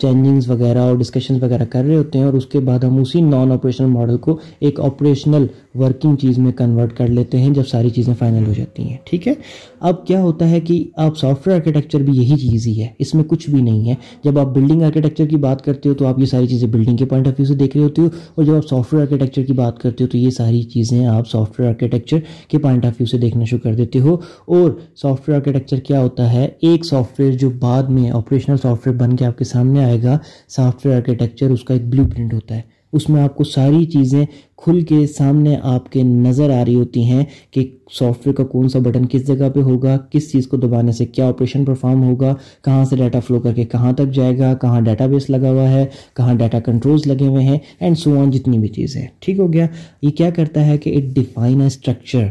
چینجنگز 0.00 0.50
وغیرہ 0.50 0.78
اور 0.78 0.96
ڈسکشنز 0.96 1.42
وغیرہ 1.42 1.64
کر 1.64 1.84
رہے 1.84 1.96
ہوتے 1.96 2.18
ہیں 2.18 2.24
اور 2.24 2.34
اس 2.34 2.46
کے 2.46 2.60
بعد 2.60 2.78
ہم 2.78 3.00
اسی 3.00 3.20
نان 3.20 3.52
آپریشنل 3.52 3.86
ماڈل 3.86 4.16
کو 4.16 4.38
ایک 4.60 4.80
آپریشنل 4.80 5.46
ورکنگ 5.74 6.16
چیز 6.16 6.38
میں 6.38 6.52
کنورٹ 6.52 6.96
کر 6.96 7.06
لیتے 7.06 7.38
ہیں 7.38 7.54
جب 7.54 7.66
ساری 7.68 7.90
چیزیں 7.90 8.14
فائنل 8.18 8.46
ہو 8.46 8.52
جاتی 8.52 8.82
ہیں۔ 8.82 8.96
ٹھیک 9.04 9.28
ہے؟ 9.28 9.32
اب 9.80 10.06
کیا 10.06 10.22
ہوتا 10.22 10.50
ہے 10.50 10.60
کہ 10.60 10.84
آپ 10.96 11.18
سافٹ 11.18 11.48
ویئر 11.48 11.58
آرکیٹیکچر 11.58 12.00
بھی 12.00 12.12
یہی 12.18 12.36
چیز 12.36 12.66
ہی 12.66 12.82
ہے۔ 12.82 12.86
اس 12.98 13.14
میں 13.14 13.24
کچھ 13.24 13.50
بھی 13.50 13.62
نہیں 13.62 13.88
ہے۔ 13.88 13.94
جب 14.24 14.38
آپ 14.38 14.46
بلڈنگ 14.46 14.82
آرکیٹیکچر 14.82 15.17
کی 15.26 15.36
بات 15.36 15.64
کرتے 15.64 15.88
ہو 15.88 15.94
تو 15.94 16.06
آپ 16.06 16.18
یہ 16.18 16.24
ساری 16.24 16.46
چیزیں 16.46 16.68
بلڈنگ 16.68 16.96
کے 16.96 17.04
پوائنٹ 17.04 17.28
آف 17.28 17.34
ویو 17.38 17.46
سے 17.46 17.54
دیکھ 17.54 17.76
رہے 17.76 17.84
ہوتے 17.84 18.02
ہو 18.02 18.08
اور 18.34 18.44
جب 18.44 18.54
آپ 18.54 18.66
سافٹ 18.70 18.94
ویئر 18.94 19.02
آرکیٹیکچر 19.02 19.42
کی 19.42 19.52
بات 19.52 19.78
کرتے 19.78 20.04
ہو 20.04 20.08
تو 20.08 20.18
یہ 20.18 20.30
ساری 20.30 20.62
چیزیں 20.62 21.06
آپ 21.06 21.28
سافٹ 21.28 21.60
ویئر 21.60 21.70
آرکیٹیکچر 21.70 22.18
کے 22.48 22.58
پوائنٹ 22.58 22.84
آف 22.84 22.92
ویو 22.92 23.06
سے 23.06 23.18
دیکھنا 23.18 23.44
شروع 23.44 23.60
کر 23.60 23.74
دیتے 23.74 24.00
ہو 24.00 24.14
اور 24.46 24.70
سافٹ 24.96 25.28
ویئر 25.28 25.38
آرکیٹیکچر 25.38 25.76
کیا 25.76 26.00
ہوتا 26.00 26.32
ہے؟ 26.32 26.48
ایک 26.60 26.84
سافٹ 26.84 27.20
ویئر 27.20 27.32
جو 27.32 27.50
بعد 27.50 27.82
میں 27.82 28.10
آپریشنل 28.10 28.56
سافٹ 28.56 28.86
ویئر 28.86 28.98
بن 28.98 29.16
کے 29.16 29.24
آپ 29.24 29.38
کے 29.38 29.44
سامنے 29.44 29.84
آئے 29.84 30.02
گا 30.02 30.18
سافٹ 30.48 30.86
ویئر 30.86 30.96
آرکیٹیکچر 30.96 31.50
اس 31.50 31.64
کا 31.64 31.74
ایک 31.74 31.88
بلو 31.88 32.04
پرنٹ 32.04 32.34
ہوتا 32.34 32.56
ہے۔ 32.56 32.77
اس 32.92 33.08
میں 33.08 33.22
آپ 33.22 33.34
کو 33.36 33.44
ساری 33.44 33.84
چیزیں 33.86 34.24
کھل 34.56 34.80
کے 34.84 35.06
سامنے 35.06 35.56
آپ 35.62 35.90
کے 35.92 36.02
نظر 36.02 36.50
آ 36.50 36.64
رہی 36.64 36.74
ہوتی 36.74 37.02
ہیں 37.04 37.24
کہ 37.50 37.64
سافٹ 37.98 38.26
ویئر 38.26 38.36
کا 38.36 38.44
کون 38.44 38.68
سا 38.68 38.78
بٹن 38.78 39.06
کس 39.10 39.26
جگہ 39.26 39.48
پہ 39.54 39.60
ہوگا، 39.60 39.96
کس 40.10 40.30
چیز 40.32 40.46
کو 40.48 40.56
دبانے 40.56 40.92
سے 40.92 41.06
کیا 41.06 41.28
آپریشن 41.28 41.64
پرفارم 41.64 42.02
ہوگا، 42.04 42.34
کہاں 42.64 42.84
سے 42.84 42.96
ڈیٹا 42.96 43.20
فلو 43.20 43.40
کر 43.40 43.52
کے 43.54 43.64
کہاں 43.64 43.92
تک 43.92 44.12
جائے 44.14 44.38
گا، 44.38 44.52
کہاں 44.54 44.80
ڈیٹا 44.80 45.06
بیس 45.06 45.30
لگا 45.30 45.50
ہوا 45.50 45.68
ہے، 45.70 45.84
کہاں 46.16 46.34
ڈیٹا 46.34 46.60
کنٹرولز 46.60 47.06
لگے 47.06 47.26
ہوئے 47.26 47.44
ہیں 47.44 47.58
اینڈ 47.80 47.98
سو 47.98 48.18
آن 48.20 48.30
جتنی 48.30 48.58
بھی 48.58 48.68
چیزیں 48.68 49.06
ٹھیک 49.20 49.38
ہو 49.38 49.52
گیا۔ 49.52 49.66
یہ 50.02 50.10
کیا 50.10 50.30
کرتا 50.30 50.66
ہے 50.66 50.76
کہ 50.78 50.96
it 50.96 51.14
define 51.14 51.60
a 51.60 51.66
structure 51.66 52.28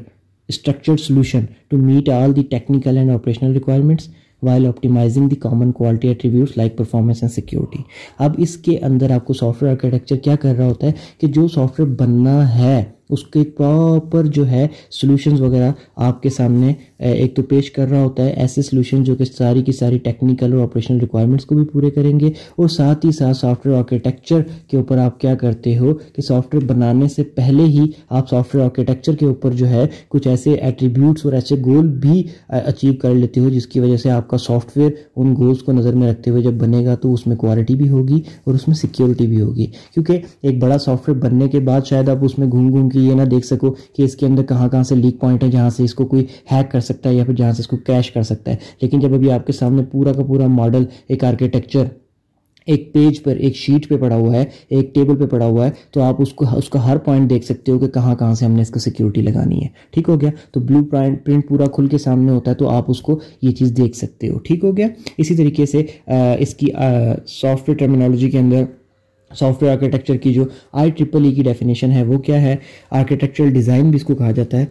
structured 0.49 0.99
solution 0.99 1.45
to 1.69 1.77
meet 1.77 2.09
all 2.09 2.35
the 2.35 2.41
technical 2.49 2.97
and 2.97 3.11
operational 3.11 3.53
requirements 3.53 4.07
while 4.47 4.65
optimising 4.67 5.27
the 5.27 5.35
common 5.39 5.71
quality 5.71 6.07
attributes 6.07 6.57
like 6.57 6.77
performance 6.77 7.23
and 7.23 7.33
security 7.33 7.81
اب 8.19 8.35
اس 8.37 8.57
کے 8.57 8.77
اندر 8.81 9.11
آپ 9.11 9.25
کو 9.25 9.33
سافٹ 9.33 9.63
ویئر 9.63 9.73
آرکیٹیکچر 9.73 10.15
کیا 10.17 10.35
کر 10.35 10.55
رہا 10.57 10.65
ہوتا 10.65 10.87
ہے 10.87 10.91
کہ 11.19 11.27
جو 11.27 11.47
سافٹ 11.47 11.79
ویئر 11.79 11.95
بننا 11.95 12.37
ہے 12.55 12.83
اس 13.09 13.23
کے 13.23 13.43
پراپر 13.57 14.25
جو 14.35 14.47
ہے 14.47 14.65
سلوشنز 14.91 15.41
وغیرہ 15.41 15.71
آپ 16.07 16.21
کے 16.23 16.29
سامنے 16.29 16.73
ایک 16.99 17.35
تو 17.35 17.41
پیش 17.43 17.71
کر 17.71 17.89
رہا 17.89 18.03
ہوتا 18.03 18.23
ہے، 18.23 18.29
ایسے 18.31 18.61
سلوشن 18.61 19.03
جو 19.03 19.15
کہ 19.15 19.25
ساری 19.27 19.61
کی 19.61 19.71
ساری 19.71 19.97
ٹیکنیکل 19.97 20.53
اور 20.53 20.61
آپریشنل 20.63 20.99
ریکوائرمنٹس 20.99 21.45
کو 21.45 21.55
بھی 21.55 21.65
پورے 21.65 21.89
کریں 21.91 22.19
گے 22.19 22.27
اور 22.27 22.67
ساتھ 22.69 23.05
ہی 23.05 23.11
ساتھ 23.11 23.37
سافٹ 23.37 23.65
ویئر 23.67 23.77
آرکیٹیکچر 23.77 24.41
کے 24.69 24.77
اوپر 24.77 24.97
آپ 24.97 25.19
کیا 25.19 25.35
کرتے 25.35 25.77
ہو 25.77 25.93
کہ 26.13 26.21
سافٹ 26.21 26.55
ویئر 26.55 26.65
بنانے 26.67 27.07
سے 27.07 27.23
پہلے 27.35 27.63
ہی 27.65 27.85
آپ 28.09 28.29
سافٹ 28.29 28.55
ویئر 28.55 28.65
آرکیٹیکچر 28.65 29.15
کے 29.15 29.25
اوپر 29.25 29.51
جو 29.53 29.67
ہے 29.69 29.85
کچھ 30.09 30.27
ایسے 30.27 30.53
ایٹریبیوٹس 30.53 31.25
اور 31.25 31.33
ایسے 31.33 31.55
گول 31.65 31.87
بھی 31.99 32.21
اچیو 32.49 32.93
کر 33.01 33.13
لیتے 33.13 33.39
ہو، 33.39 33.49
جس 33.49 33.67
کی 33.67 33.79
وجہ 33.79 33.97
سے 33.97 34.09
آپ 34.11 34.27
کا 34.29 34.37
سافٹ 34.37 34.77
ویئر 34.77 34.91
ان 35.15 35.33
گولز 35.37 35.63
کو 35.63 35.71
نظر 35.71 35.95
میں 35.95 36.09
رکھتے 36.11 36.31
ہوئے 36.31 36.41
جب 36.41 36.53
بنے 36.61 36.83
گا 36.85 36.95
تو 36.95 37.13
اس 37.13 37.25
میں 37.27 37.35
کوالٹی 37.37 37.75
بھی 37.75 37.89
ہوگی 37.89 38.19
اور 38.43 38.53
اس 38.55 38.67
میں 38.67 38.75
سیکیورٹی 38.75 39.27
بھی 39.27 39.41
ہوگی۔ 39.41 39.65
کیونکہ 39.93 40.19
ایک 40.41 40.61
بڑا 40.61 40.77
سافٹ 40.77 41.09
ویئر 41.09 41.19
بننے 41.19 41.47
کے 41.47 41.59
بعد 41.61 41.81
شاید 41.89 42.09
آپ 42.09 42.23
اس 42.25 42.37
میں 42.39 42.47
گھوم 42.47 42.69
گھوم 42.69 42.89
کے 42.89 42.96
جی 42.97 43.07
یہ 43.07 43.13
نہ 43.13 43.21
دیکھ 43.21 43.45
سکو 43.45 43.71
کہ 43.71 44.01
اس 44.01 44.15
کے 44.15 44.25
اندر 44.25 44.43
کہاں 44.43 44.69
کہاں 44.69 44.83
سے 44.83 44.95
لیک 44.95 45.19
پوائنٹ 45.19 45.43
ہے، 45.43 45.51
جہاں 45.51 45.69
سے 45.69 45.83
اس 45.83 45.93
کو 45.93 46.05
کوئی 46.05 46.25
ہیک 46.51 46.71
کر 46.71 46.79
سکتا 46.79 47.09
ہے 47.09 47.15
یا 47.15 47.23
پھر 47.23 47.33
جہاں 47.33 47.51
سے 47.51 47.61
اس 47.61 47.67
کو 47.67 47.77
کیش 47.77 48.11
کر 48.11 48.23
سکتا 48.23 48.51
ہے۔ 48.51 48.55
لیکن 48.81 48.99
جب 48.99 49.13
ابھی 49.13 49.31
آپ 49.31 49.47
کے 49.47 49.53
سامنے 49.53 49.83
پورا 49.83 50.11
کا 50.11 50.23
پورا 50.23 50.47
ماڈل 50.47 50.85
ایک 51.07 51.23
آرکیٹیکچر 51.23 51.85
ایک 52.67 52.93
پیج 52.93 53.23
پر، 53.23 53.35
ایک 53.35 53.55
شیٹ 53.55 53.87
پہ 53.89 53.97
پڑا 53.97 54.15
ہوا 54.15 54.35
ہے، 54.35 54.45
ایک 54.69 54.95
ٹیبل 54.95 55.15
پہ 55.15 55.25
پڑا 55.25 55.45
ہوا 55.45 55.65
ہے، 55.65 55.71
تو 55.91 56.01
آپ 56.01 56.21
اس 56.21 56.33
کو، 56.33 56.45
اس 56.57 56.69
کا 56.69 56.87
ہر 56.87 56.97
پوائنٹ 56.97 57.29
دیکھ 57.29 57.45
سکتے 57.45 57.71
ہو 57.71 57.79
کہ 57.79 57.87
کہاں 57.87 58.15
کہاں 58.15 58.33
سے 58.33 58.45
ہم 58.45 58.51
نے 58.51 58.61
اس 58.61 58.69
کو 58.69 58.79
سیکیورٹی 58.79 59.21
لگانی 59.21 59.61
ہے۔ 59.63 59.67
ٹھیک 59.91 60.09
ہو 60.09 60.21
گیا؟ 60.21 60.29
تو 60.51 60.59
بلو 60.59 60.83
پرنٹ 60.83 61.47
پورا 61.49 61.65
کھل 61.65 61.87
کے 61.87 61.97
سامنے 61.97 62.31
ہوتا 62.31 62.51
ہے، 62.51 62.55
تو 62.55 62.69
آپ 62.69 62.89
اس 62.91 63.01
کو 63.01 63.19
یہ 63.41 63.51
چیز 63.51 63.73
دیکھ 63.77 63.97
سکتے 63.97 64.29
ہو۔ 64.29 64.37
ٹھیک 64.39 64.63
ہو 64.63 64.77
گیا؟ 64.77 64.87
اسی 65.17 65.35
طریقے 65.35 65.65
سے 65.65 65.83
اس 66.39 66.53
کی 66.55 66.67
سافٹ 67.27 67.69
ویئر 67.69 67.77
ٹرمینالوجی 67.77 68.29
کے 68.31 68.39
اندر 68.39 68.63
سافٹ 69.31 69.63
ویئر 69.63 69.71
آرکیٹیکچر 69.71 70.17
کی 70.17 70.33
جو 70.33 70.45
آئی 70.73 70.91
ٹرپل 70.97 71.25
ای 71.25 71.31
کی 71.33 71.43
ڈیفینیشن 71.43 71.91
ہے، 71.91 72.03
وہ 72.03 72.17
کیا 72.17 72.41
ہے؟ 72.41 72.55
آرکیٹیکچرل 72.91 73.53
ڈیزائن 73.53 73.89
بھی 73.89 73.95
اس 73.95 74.03
کو 74.03 74.15
کہا 74.15 74.31
جاتا 74.31 74.59
ہے. 74.59 74.65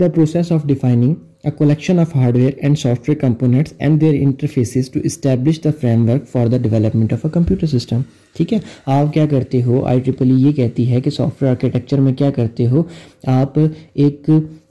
The 0.00 0.08
process 0.08 0.52
of 0.52 0.66
defining 0.66 1.14
a 1.44 1.50
collection 1.50 1.98
of 1.98 2.12
hardware 2.12 2.50
and 2.58 2.78
software 2.78 3.16
components 3.16 3.72
and 3.80 4.00
their 4.00 4.16
interfaces 4.16 4.90
to 4.92 5.00
establish 5.02 5.58
the 5.58 5.72
framework 5.74 6.28
for 6.28 6.44
the 6.48 6.58
development 6.58 7.14
of 7.16 7.24
a 7.24 7.30
computer 7.30 7.68
system. 7.68 8.02
ٹھیک 8.36 8.52
ہے؟ 8.52 8.58
آپ 8.88 9.12
کیا 9.14 9.24
کرتے 9.26 9.62
ہو؟ 9.62 9.84
آئی 9.86 10.00
ٹریپل 10.00 10.30
ای 10.30 10.36
یہ 10.42 10.52
کہتی 10.52 10.90
ہے 10.90 11.00
کہ 11.00 11.10
سافٹ 11.10 11.42
ویئر 11.42 11.50
آرکیٹیکچر 11.50 12.00
میں 12.00 12.12
کیا 12.12 12.30
کرتے 12.30 12.66
ہو؟ 12.66 12.82
آپ 13.28 13.58
ایک 13.58 14.30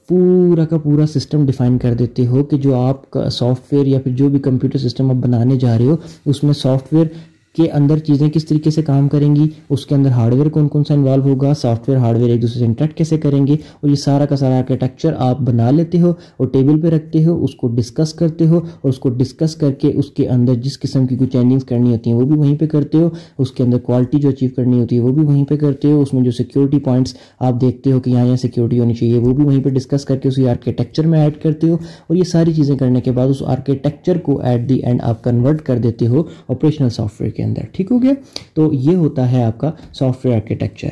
پورا 0.10 0.66
کا 0.66 0.78
پورا 0.78 1.06
سسٹم 1.08 1.46
ڈیفائن 1.46 1.78
کر 1.78 1.94
دیتے 1.94 2.26
ہو 2.28 2.44
کہ 2.44 2.58
جو 2.58 2.76
آپ 2.76 3.10
کا 3.12 3.30
سافٹ 3.30 3.74
ویئر 3.74 3.86
یا 3.88 4.00
پھر 4.00 4.12
جو 4.16 4.30
بھی 4.30 4.40
کمپیوٹر 4.40 4.80
سسٹم 4.80 5.12
آپ 5.12 5.18
بنانے 5.18 5.58
جا 5.60 5.78
رہے 5.78 5.86
ہو، 5.86 5.96
اس 6.26 6.44
میں 6.44 6.54
سافٹ 6.54 6.94
ویئر 6.94 7.08
کے 7.55 7.70
اندر 7.72 8.00
چیزیں 8.00 8.27
کس 8.29 8.46
طریقے 8.46 8.70
سے 8.72 8.81
کام 8.81 9.08
کریں 9.10 9.36
گی، 9.36 9.48
اس 9.70 9.86
کے 9.86 9.96
اندر 9.96 10.12
ہارڈ 10.12 10.34
ویئر 10.34 10.50
کون 10.50 10.67
کون 10.67 10.84
سا 10.84 10.93
انوالو 10.93 11.24
ہوگا 11.24 11.53
سافٹ 11.53 11.89
ویئر 11.89 12.00
ہارڈ 12.00 12.17
ویئر 12.17 12.29
ایک 12.29 12.41
دوسرے 12.41 12.60
سے 12.60 12.65
انٹریکٹ 12.65 12.98
کیسے 12.98 13.17
کریں 13.17 13.46
گے، 13.48 13.53
اور 13.53 13.89
یہ 13.89 13.96
سارا 13.96 14.25
کا 14.25 14.36
سارا 14.36 14.58
آرکیٹیکچر 14.58 15.13
آپ 15.20 15.39
بنا 15.41 15.70
لیتے 15.72 16.00
ہو 16.01 16.12
اور 16.38 16.48
ٹیبل 16.53 16.79
پہ 16.81 16.89
رکھتے 16.89 17.24
ہو، 17.25 17.43
اس 17.43 17.55
کو 17.55 17.67
ڈسکس 17.75 18.13
کرتے 18.13 18.48
ہو 18.48 18.58
اور 18.58 18.89
اس 18.89 19.00
کو 19.00 19.10
ڈسکس 19.12 19.55
کر 19.55 19.72
کے 19.81 19.91
اس 19.96 20.10
کے 20.12 20.27
اندر 20.29 20.55
جس 20.63 20.79
قسم 20.79 21.08
کی 21.08 21.15
کوئی 21.15 21.29
چینجنگس 21.29 21.65
کرنی 21.65 21.91
ہوتی 21.91 22.10
ہیں 22.10 22.17
وہ 22.17 22.25
بھی 22.25 22.38
وہیں 22.38 22.55
پہ 22.60 22.67
کرتے 22.67 22.98
ہو، 22.98 23.10
اس 23.39 23.51
کے 23.51 23.63
اندر 23.63 23.79
کوالٹی 23.79 24.20
جو 24.20 24.29
اچیو 24.29 24.50
کرنی 24.55 24.79
ہوتی 24.79 24.96
ہے 24.96 25.01
وہ 25.01 25.12
بھی 25.12 25.25
وہیں 25.25 25.46
پہ 25.46 25.58
کرتے 25.58 25.91
ہو، 25.91 26.01
اس 26.01 26.13
میں 26.13 26.24
جو 26.24 26.31
سیکورٹی 26.31 26.79
پوائنٹس 26.79 27.15
آپ 27.39 27.62
دیکھتے 27.62 27.91
ہو 27.91 28.00
کہ 28.00 28.10
یہاں 28.10 28.25
یہاں 28.25 28.38
سیکورٹی 28.38 28.79
ہونی 28.79 28.93
چاہیے 28.93 29.20
وہ 29.20 29.34
بھی 29.34 29.46
وہیں 29.46 29.63
پہ 29.63 29.70
ڈسکس 29.72 30.05
کر 30.05 30.17
کے 30.17 30.29
اسی 30.29 30.48
آرکیٹیکچر 30.50 31.08
میں 31.08 31.20
ایڈ 31.20 31.41
کرتے 31.43 31.70
ہو 31.70 31.75
اور 31.75 32.15
یہ 32.15 32.24
ساری 32.31 32.53
چیزیں 32.53 32.75
کرنے 32.77 33.01
کے 33.01 33.12
بعد 33.12 33.27
اس 33.27 33.43
آرکیٹیکچر 33.48 34.17
کو 34.20 34.39
ایٹ 34.41 34.67
دی 34.70 34.79
اینڈ 34.81 35.01
آپ 35.03 35.24
کنورٹ 35.24 35.62
کر 35.62 35.77
دیتے 35.79 36.08
ہو 36.08 36.24
آپریشنل 36.50 36.89
سافٹ 36.89 37.22
ویئر 37.22 37.31
کے 37.31 37.41
کے 37.42 37.44
اندر، 37.44 37.66
ٹھیک 37.72 37.92
ہو 37.92 38.02
گیا؟ 38.04 38.14
تو 38.54 38.70
یہ 38.74 38.96
ہوتا 38.96 39.32
ہے 39.32 39.44
آپ 39.44 39.58
کا 39.58 39.72
سافٹ 39.94 40.26
ویئر 40.26 40.36
آرکیٹیکچر 40.36 40.90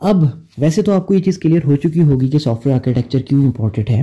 اب 0.00 0.24
ویسے 0.58 0.82
تو 0.82 0.92
آپ 0.92 1.06
کو 1.06 1.14
یہ 1.14 1.22
چیز 1.22 1.38
کلیئر 1.38 1.64
ہو 1.64 1.76
چکی 1.76 2.02
ہوگی 2.02 2.28
کہ 2.28 2.38
سافٹ 2.38 2.66
ویئر 2.66 2.76
آرکیٹیکچر 2.76 3.18
کیوں 3.18 3.44
امپورٹنٹ 3.44 3.90
ہے 3.90 4.02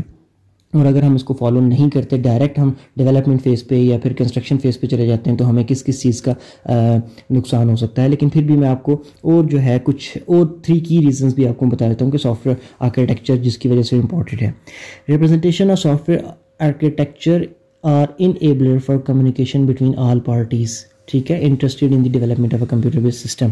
اور 0.74 0.86
اگر 0.86 1.04
ہم 1.04 1.16
اس 1.16 1.24
کو 1.24 1.34
فالو 1.34 1.62
نہیں 1.62 1.90
کرتے 1.90 2.18
ڈائریکٹ 2.18 2.60
ہم 2.60 2.72
ڈیولپمنٹ 2.98 3.44
فیز 3.44 3.66
پہ 3.68 3.76
یا 3.76 3.98
پھر 3.98 4.14
کنسٹرکشن 4.14 4.58
فیز 4.58 4.80
پہ 4.80 4.88
چلے 4.88 5.08
جاتے 5.08 5.30
ہیں 5.30 5.38
تو 5.38 5.50
ہمیں 5.50 5.64
کس 5.64 5.84
کس 5.84 6.02
چیز 6.02 6.22
کا 6.22 6.34
نقصان 7.30 7.70
ہو 7.70 7.76
سکتا 7.76 8.04
ہے؟ 8.04 8.10
لیکن 8.10 8.30
پھر 8.30 8.44
بھی 8.44 8.56
میں 8.56 8.70
آپ 8.70 8.84
کو 8.84 8.94
اور 9.22 9.44
جو 9.44 9.62
ہے 9.62 9.78
کچھ 9.84 10.18
اور 10.26 10.46
تھری 10.64 10.80
کی 10.80 11.00
ریزنس 11.00 11.34
بھی 11.34 11.48
آپ 11.48 11.58
کو 11.58 11.66
بتا 11.66 11.88
دیتا 11.90 12.06
ہوں 12.06 12.12
کہ 12.12 12.18
سافٹ 12.18 12.48
ویئر 12.48 12.58
آرکیٹیکچر 12.80 13.36
جس 13.36 13.58
کی 13.58 13.70
وجہ 13.70 13.82
سے 13.82 13.96
امپورٹنٹ 13.96 14.42
ہے۔ 14.42 14.52
Representation 15.10 15.72
of 15.72 15.80
software 16.10 16.22
architecture 16.60 17.44
are 17.84 18.06
an 18.18 18.32
enabler 18.40 18.78
for 18.80 18.98
communication 18.98 19.66
between 19.66 19.94
all 19.98 20.20
parties 20.20 20.78
ٹھیک 21.10 21.32
ہے 21.32 21.40
interested 21.42 21.94
in 21.94 22.04
the 22.06 22.10
development 22.10 22.54
of 22.54 22.62
a 22.62 22.68
computer 22.70 23.00
base 23.00 23.24
system 23.24 23.50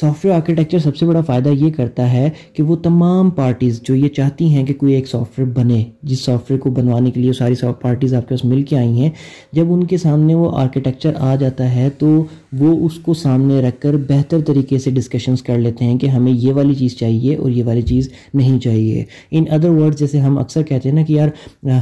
software 0.24 0.34
architecture 0.34 0.78
سب 0.78 0.96
سے 0.96 1.06
بڑا 1.06 1.20
فائدہ 1.20 1.48
یہ 1.50 1.70
کرتا 1.70 2.10
ہے 2.12 2.28
کہ 2.54 2.62
وہ 2.62 2.76
تمام 2.82 3.30
پارٹیز 3.30 3.80
جو 3.84 3.94
یہ 3.94 4.08
چاہتی 4.08 4.48
ہیں 4.54 4.64
کہ 4.66 4.74
کوئی 4.74 4.94
ایک 4.94 5.08
سافٹ 5.08 5.38
ویئر 5.38 5.50
بنے، 5.52 5.82
جس 6.02 6.24
سافٹ 6.24 6.50
ویئر 6.50 6.60
کو 6.60 6.70
بنوانے 6.70 7.10
کے 7.10 7.20
لیے 7.20 7.32
ساری 7.32 7.54
پارٹیز 7.80 8.14
آپ 8.14 8.28
کے 8.28 8.34
پاس 8.34 8.44
مل 8.44 8.62
کے 8.62 8.76
آئی 8.76 9.00
ہیں، 9.00 9.10
جب 9.52 9.72
ان 9.72 9.84
کے 9.86 9.96
سامنے 9.96 10.34
وہ 10.34 10.50
آرکیٹیکچر 10.58 11.12
آ 11.18 11.34
جاتا 11.34 11.74
ہے 11.74 11.88
تو 11.98 12.22
وہ 12.60 12.74
اس 12.86 12.98
کو 12.98 13.14
سامنے 13.14 13.60
رکھ 13.62 13.80
کر 13.80 13.96
بہتر 14.08 14.40
طریقے 14.46 14.78
سے 14.78 14.90
ڈسکشنز 14.90 15.42
کر 15.42 15.58
لیتے 15.58 15.84
ہیں 15.84 15.98
کہ 15.98 16.06
ہمیں 16.06 16.32
یہ 16.32 16.52
والی 16.52 16.74
چیز 16.74 16.96
چاہیے 16.98 17.36
اور 17.36 17.50
یہ 17.50 17.64
والی 17.64 17.82
چیز 17.82 18.08
نہیں 18.34 18.58
چاہیے۔ 18.58 19.04
ان 19.30 19.44
ادر 19.50 19.68
ورڈ 19.70 19.98
جیسے 19.98 20.20
ہم 20.20 20.38
اکثر 20.38 20.62
کہتے 20.62 20.88
ہیں 20.88 20.96
نا 20.96 21.02
کہ 21.02 21.12
یار، 21.12 21.28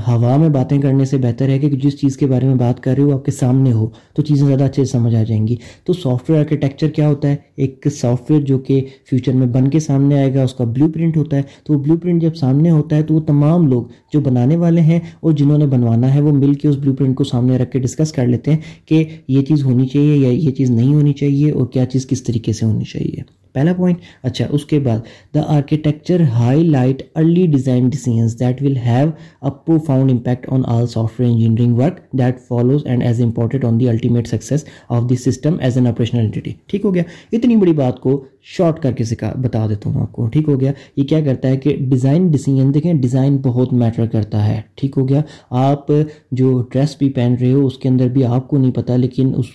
ہوا 0.09 0.37
میں 0.37 0.49
باتیں 0.49 0.79
کرنے 0.79 1.05
سے 1.05 1.19
بہتر 1.19 1.49
ہے 1.49 1.59
کہ 1.59 1.69
جس 1.73 2.01
چیز 2.01 2.16
کے 2.16 2.27
بارے 2.27 2.47
میں 2.47 2.55
بات 2.57 2.83
کر 2.83 2.95
رہے 2.95 3.03
ہو 3.03 3.14
آپ 3.14 3.25
کے 3.25 3.33
سامنے 3.33 3.73
ہو، 3.73 3.88
تو 4.14 4.23
چیزیں 4.23 4.47
زیادہ 4.47 4.64
اچھے 4.64 4.85
سے 4.85 4.99
سمجھ 5.09 5.21
آ 5.21 5.23
جائیں 5.23 5.49
گی۔ 5.49 5.57
تو 5.85 5.92
سافٹ 5.92 6.31
ویئر 6.31 6.40
آرکیٹیکچر 6.40 6.88
کیا 6.88 7.09
ہوتا 7.09 7.29
ہے؟ 7.29 7.37
ایک 7.57 7.87
سافٹ 7.92 8.31
ویئر 8.31 8.42
جو 8.42 8.59
کہ 8.59 8.85
فیوچر 9.11 9.33
میں 9.33 9.47
بن 9.47 9.71
کے 9.71 9.81
سامنے 9.81 10.14
آئے 10.14 10.35
گا، 10.35 10.42
اس 10.42 10.55
کا 10.55 10.64
بلو 10.64 10.88
پرنٹ 10.88 11.16
ہوتا 11.16 11.37
ہے۔ 11.37 11.42
تو 11.64 11.75
وہ 11.75 11.79
بلو 11.79 11.97
پرنٹ 11.97 12.23
جب 12.23 12.35
سامنے 12.35 12.71
ہوتا 12.71 12.97
ہے، 12.97 13.03
تو 13.03 13.14
وہ 13.14 13.21
تمام 13.21 13.66
لوگ 13.66 13.83
جو 14.12 14.21
بنانے 14.21 14.57
والے 14.57 14.81
ہیں 14.81 15.01
اور 15.21 15.33
جنہوں 15.33 15.59
نے 15.59 15.66
بنوانا 15.66 16.14
ہے، 16.14 16.21
وہ 16.21 16.33
مل 16.33 16.55
کے 16.55 16.68
اس 16.68 16.77
بلو 16.77 16.94
پرنٹ 16.94 17.16
کو 17.16 17.25
سامنے 17.25 17.59
رکھ 17.59 17.71
کے 17.71 17.79
ڈسکس 17.79 18.12
کر 18.12 18.27
لیتے 18.27 18.51
ہیں 18.51 18.59
کہ 18.87 19.05
یہ 19.29 19.42
چیز 19.42 19.64
ہونی 19.64 19.87
چاہیے 19.87 20.16
یا 20.16 20.29
یہ 20.29 20.51
چیز 20.51 20.71
نہیں 20.71 20.94
ہونی 20.94 21.12
چاہیے 21.12 21.51
اور 21.51 21.66
کیا 21.66 21.87
چیز 21.87 22.07
کس 22.07 22.23
طریقے 22.23 22.53
سے 22.53 22.66
ہونی 22.66 22.85
چاہیے۔ 22.85 23.38
پہلا 23.59 23.73
پوائنٹ 23.73 24.01
اچھا 24.23 24.47
اس 24.51 24.64
کے 24.64 24.79
بعد 24.79 24.99
the 25.35 25.42
architecture 25.49 26.23
highlight 26.62 27.03
early 27.14 27.47
design 27.47 27.88
decisions 27.88 28.38
that 28.40 28.62
will 28.62 28.77
have 28.77 29.09
a 29.42 29.51
profound 29.66 30.11
impact 30.11 30.47
on 30.53 30.62
all 30.66 30.87
software 31.21 31.31
engineering 31.31 31.79
work 31.79 32.01
that 32.12 32.40
follows 32.49 32.87
and 32.87 33.03
as 33.03 33.23
important 33.23 33.64
on 33.64 33.81
the 33.81 33.88
ultimate 33.88 34.29
success 34.29 34.64
of 34.88 35.09
the 35.11 35.16
system 35.16 35.57
as 35.61 35.77
an 35.77 35.87
operational 35.87 36.21
entity 36.21 36.53
ٹھیک 36.66 36.85
ہو 36.85 36.94
گیا؟ 36.94 37.03
اتنی 37.33 37.57
بڑی 37.57 37.73
بات 37.73 38.01
کو 38.01 38.25
short 38.42 38.83
کر 38.83 38.92
کے 38.92 39.05
سکھا، 39.05 39.33
بتا 39.42 39.66
دیتا 39.66 39.90
ہوں 39.90 40.01
آپ 40.01 40.12
کو۔ 40.12 40.27
ٹھیک 40.27 40.49
ہو 40.49 40.61
گیا؟ 40.61 40.73
یہ 40.97 41.05
کیا 41.05 41.21
کرتا 41.21 41.49
ہے 41.49 41.57
کہ 41.57 41.77
ڈیزائن 41.81 42.29
ڈیسیجن 42.29 42.75
دیکھیں 42.75 42.92
ڈیزائن 42.94 43.37
بہت 43.37 43.73
میٹر 43.73 44.07
کرتا 44.07 44.47
ہے۔ 44.49 44.61
ٹھیک 44.75 44.99
ہو 44.99 45.09
گیا؟ 45.09 45.21
آپ 45.51 45.90
جو 46.31 46.62
ڈریس 46.73 46.97
بھی 46.99 47.11
پہن 47.11 47.35
رہے 47.40 47.53
ہو، 47.53 47.66
اس 47.66 47.79
کے 47.79 47.88
اندر 47.88 48.09
بھی 48.09 48.25
آپ 48.25 48.49
کو 48.49 48.59
نہیں 48.59 48.73
پتا، 48.73 48.97
لیکن 48.97 49.33
اس 49.37 49.47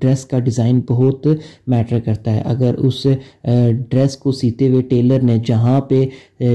ڈریس 0.00 0.24
کا 0.26 0.38
ڈیزائن 0.38 0.80
بہت 0.88 1.26
میٹر 1.66 2.00
کرتا 2.00 2.34
ہے۔ 2.34 2.42
اگر 2.44 2.74
اس 2.78 3.06
ڈریس 3.44 4.16
کو 4.16 4.32
سیتے 4.32 4.68
ہوئے 4.68 4.82
ٹیلر 4.82 5.22
نے 5.22 5.36
جہاں 5.46 5.80
پہ 5.80 6.04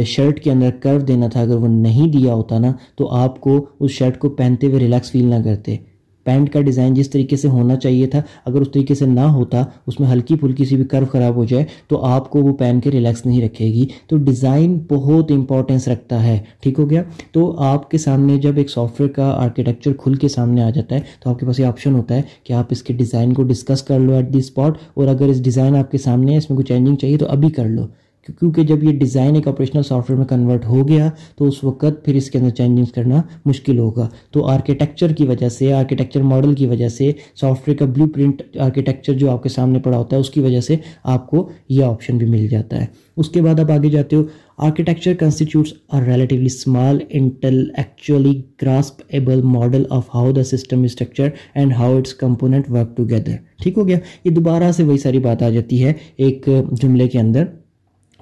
شرٹ 0.05 0.39
کے 0.39 0.51
اندر 0.51 0.69
کرو 0.79 0.99
دینا 0.99 1.27
تھا، 1.27 1.41
اگر 1.41 1.55
وہ 1.55 1.67
نہیں 1.67 2.11
دیا 2.11 2.33
ہوتا 2.33 2.59
نا، 2.59 2.71
تو 2.97 3.11
آپ 3.15 3.39
کو 3.41 3.65
اس 3.79 3.91
شرٹ 3.91 4.19
کو 4.19 4.29
پہنتے 4.29 4.67
ہوئے 4.67 4.79
ریلیکس 4.79 5.11
فیل 5.11 5.25
نہ 5.25 5.43
کرتے۔ 5.45 5.77
پینٹ 6.23 6.49
کا 6.49 6.61
ڈیزائن 6.61 6.93
جس 6.93 7.09
طریقے 7.09 7.35
سے 7.35 7.47
ہونا 7.47 7.75
چاہیے 7.75 8.07
تھا، 8.07 8.21
اگر 8.45 8.61
اس 8.61 8.71
طریقے 8.71 8.95
سے 8.95 9.05
نہ 9.05 9.19
ہوتا، 9.19 9.63
اس 9.87 9.99
میں 9.99 10.07
ہلکی 10.07 10.35
پھلکی 10.35 10.65
سی 10.65 10.75
بھی 10.75 10.85
کرو 10.85 11.05
خراب 11.05 11.35
ہو 11.35 11.45
جائے، 11.45 11.65
تو 11.87 12.05
آپ 12.05 12.29
کو 12.29 12.39
وہ 12.39 12.53
پہن 12.53 12.79
کے 12.79 12.91
ریلیکس 12.91 13.25
نہیں 13.25 13.41
رکھے 13.41 13.65
گی۔ 13.65 13.85
تو 14.07 14.17
ڈیزائن 14.17 14.79
بہت 14.89 15.31
امپورٹنس 15.31 15.87
رکھتا 15.87 16.23
ہے، 16.23 16.39
ٹھیک 16.59 16.79
ہو 16.79 16.89
گیا؟ 16.89 17.03
تو 17.31 17.55
آپ 17.57 17.91
کے 17.91 17.97
سامنے 17.97 18.37
جب 18.37 18.57
ایک 18.57 18.69
سافٹ 18.69 19.01
ویئر 19.01 19.11
کا 19.11 19.29
آرکیٹیکچر 19.29 19.93
کھل 19.93 20.15
کے 20.15 20.27
سامنے 20.27 20.61
آ 20.61 20.69
جاتا 20.69 20.95
ہے، 20.95 20.99
تو 21.19 21.29
آپ 21.29 21.39
کے 21.39 21.45
پاس 21.45 21.59
یہ 21.59 21.65
آپشن 21.65 21.95
ہوتا 21.95 22.15
ہے 22.15 22.21
کہ 22.43 22.53
آپ 22.53 22.65
اس 22.69 22.83
کے 22.83 22.93
ڈیزائن 22.93 23.33
کو 23.33 23.43
ڈسکس 23.43 23.83
کر 23.83 23.99
لو 23.99 24.13
ایٹ 24.13 24.33
دی 24.33 24.39
اسپاٹ 24.39 24.77
اور 24.93 25.07
اگر 25.07 25.25
اس 25.25 25.43
ڈیزائن 25.43 25.75
آپ 25.75 25.91
کے 25.91 25.97
سامنے 25.97 26.31
ہے، 26.31 26.37
اس 26.37 26.49
میں 26.49 26.55
کوئی 26.55 26.65
چینجنگ 26.65 26.95
چاہیے 26.95 27.17
تو 27.17 27.25
ابھی 27.29 27.49
کر 27.49 27.65
لو۔ 27.65 27.85
کیونکہ 28.27 28.63
جب 28.63 28.83
یہ 28.83 28.99
ڈیزائن 28.99 29.35
ایک 29.35 29.47
آپریشنل 29.47 29.83
سافٹ 29.83 30.09
ویئر 30.09 30.19
میں 30.19 30.27
کنورٹ 30.27 30.65
ہو 30.65 30.87
گیا 30.87 31.09
تو 31.37 31.45
اس 31.45 31.63
وقت 31.63 32.05
پھر 32.05 32.15
اس 32.15 32.31
کے 32.31 32.37
اندر 32.37 32.49
چینجنگ 32.49 32.85
کرنا 32.85 33.21
مشکل 33.45 33.79
ہوگا۔ 33.79 34.09
تو 34.31 34.45
آرکیٹیکچر 34.45 35.13
کی 35.13 35.23
وجہ 35.23 35.49
سے 35.49 35.73
آرکیٹیکچر 35.73 36.21
ماڈل 36.21 36.53
کی 36.53 36.65
وجہ 36.65 36.89
سے 36.89 37.11
سافٹ 37.35 37.67
ویئر 37.67 37.77
کا 37.77 37.85
بلو 37.85 38.07
پرنٹ 38.07 38.41
آرکیٹیکچر 38.59 39.13
جو 39.13 39.31
آپ 39.31 39.43
کے 39.43 39.49
سامنے 39.49 39.79
پڑا 39.79 39.97
ہوتا 39.97 40.15
ہے، 40.15 40.21
اس 40.21 40.29
کی 40.29 40.39
وجہ 40.39 40.61
سے 40.61 40.75
آپ 41.03 41.29
کو 41.29 41.49
یہ 41.69 41.83
آپشن 41.83 42.17
بھی 42.17 42.25
مل 42.25 42.47
جاتا 42.47 42.81
ہے۔ 42.81 42.85
اس 43.17 43.29
کے 43.29 43.41
بعد 43.41 43.59
آپ 43.59 43.71
آگے 43.71 43.89
جاتے 43.89 44.15
ہو۔ 44.15 44.23
Architecture 44.57 45.13
constitutes 45.13 45.73
are 45.89 46.03
relatively 46.03 46.45
small 46.45 46.99
intellectually 47.77 48.41
graspable 49.07 49.41
model 49.41 49.83
of 49.89 50.15
how 50.15 50.31
the 50.31 50.43
system 50.43 50.83
structure 50.83 51.29
and 51.55 51.73
how 51.73 51.97
its 51.97 52.13
component 52.13 52.69
work 52.69 52.97
together 52.97 53.35
ٹھیک 53.63 53.77
ہو 53.77 53.87
گیا؟ 53.87 53.97
یہ 54.25 54.31
دوبارہ 54.31 54.71
سے 54.71 54.83
وہی 54.83 54.97
ساری 54.97 55.19
بات 55.19 55.43
آ 55.43 55.49
جاتی 55.49 55.83
ہے 55.83 55.93
ایک 56.17 56.49
جملے 56.81 57.07
کے 57.07 57.19
اندر۔ 57.19 57.45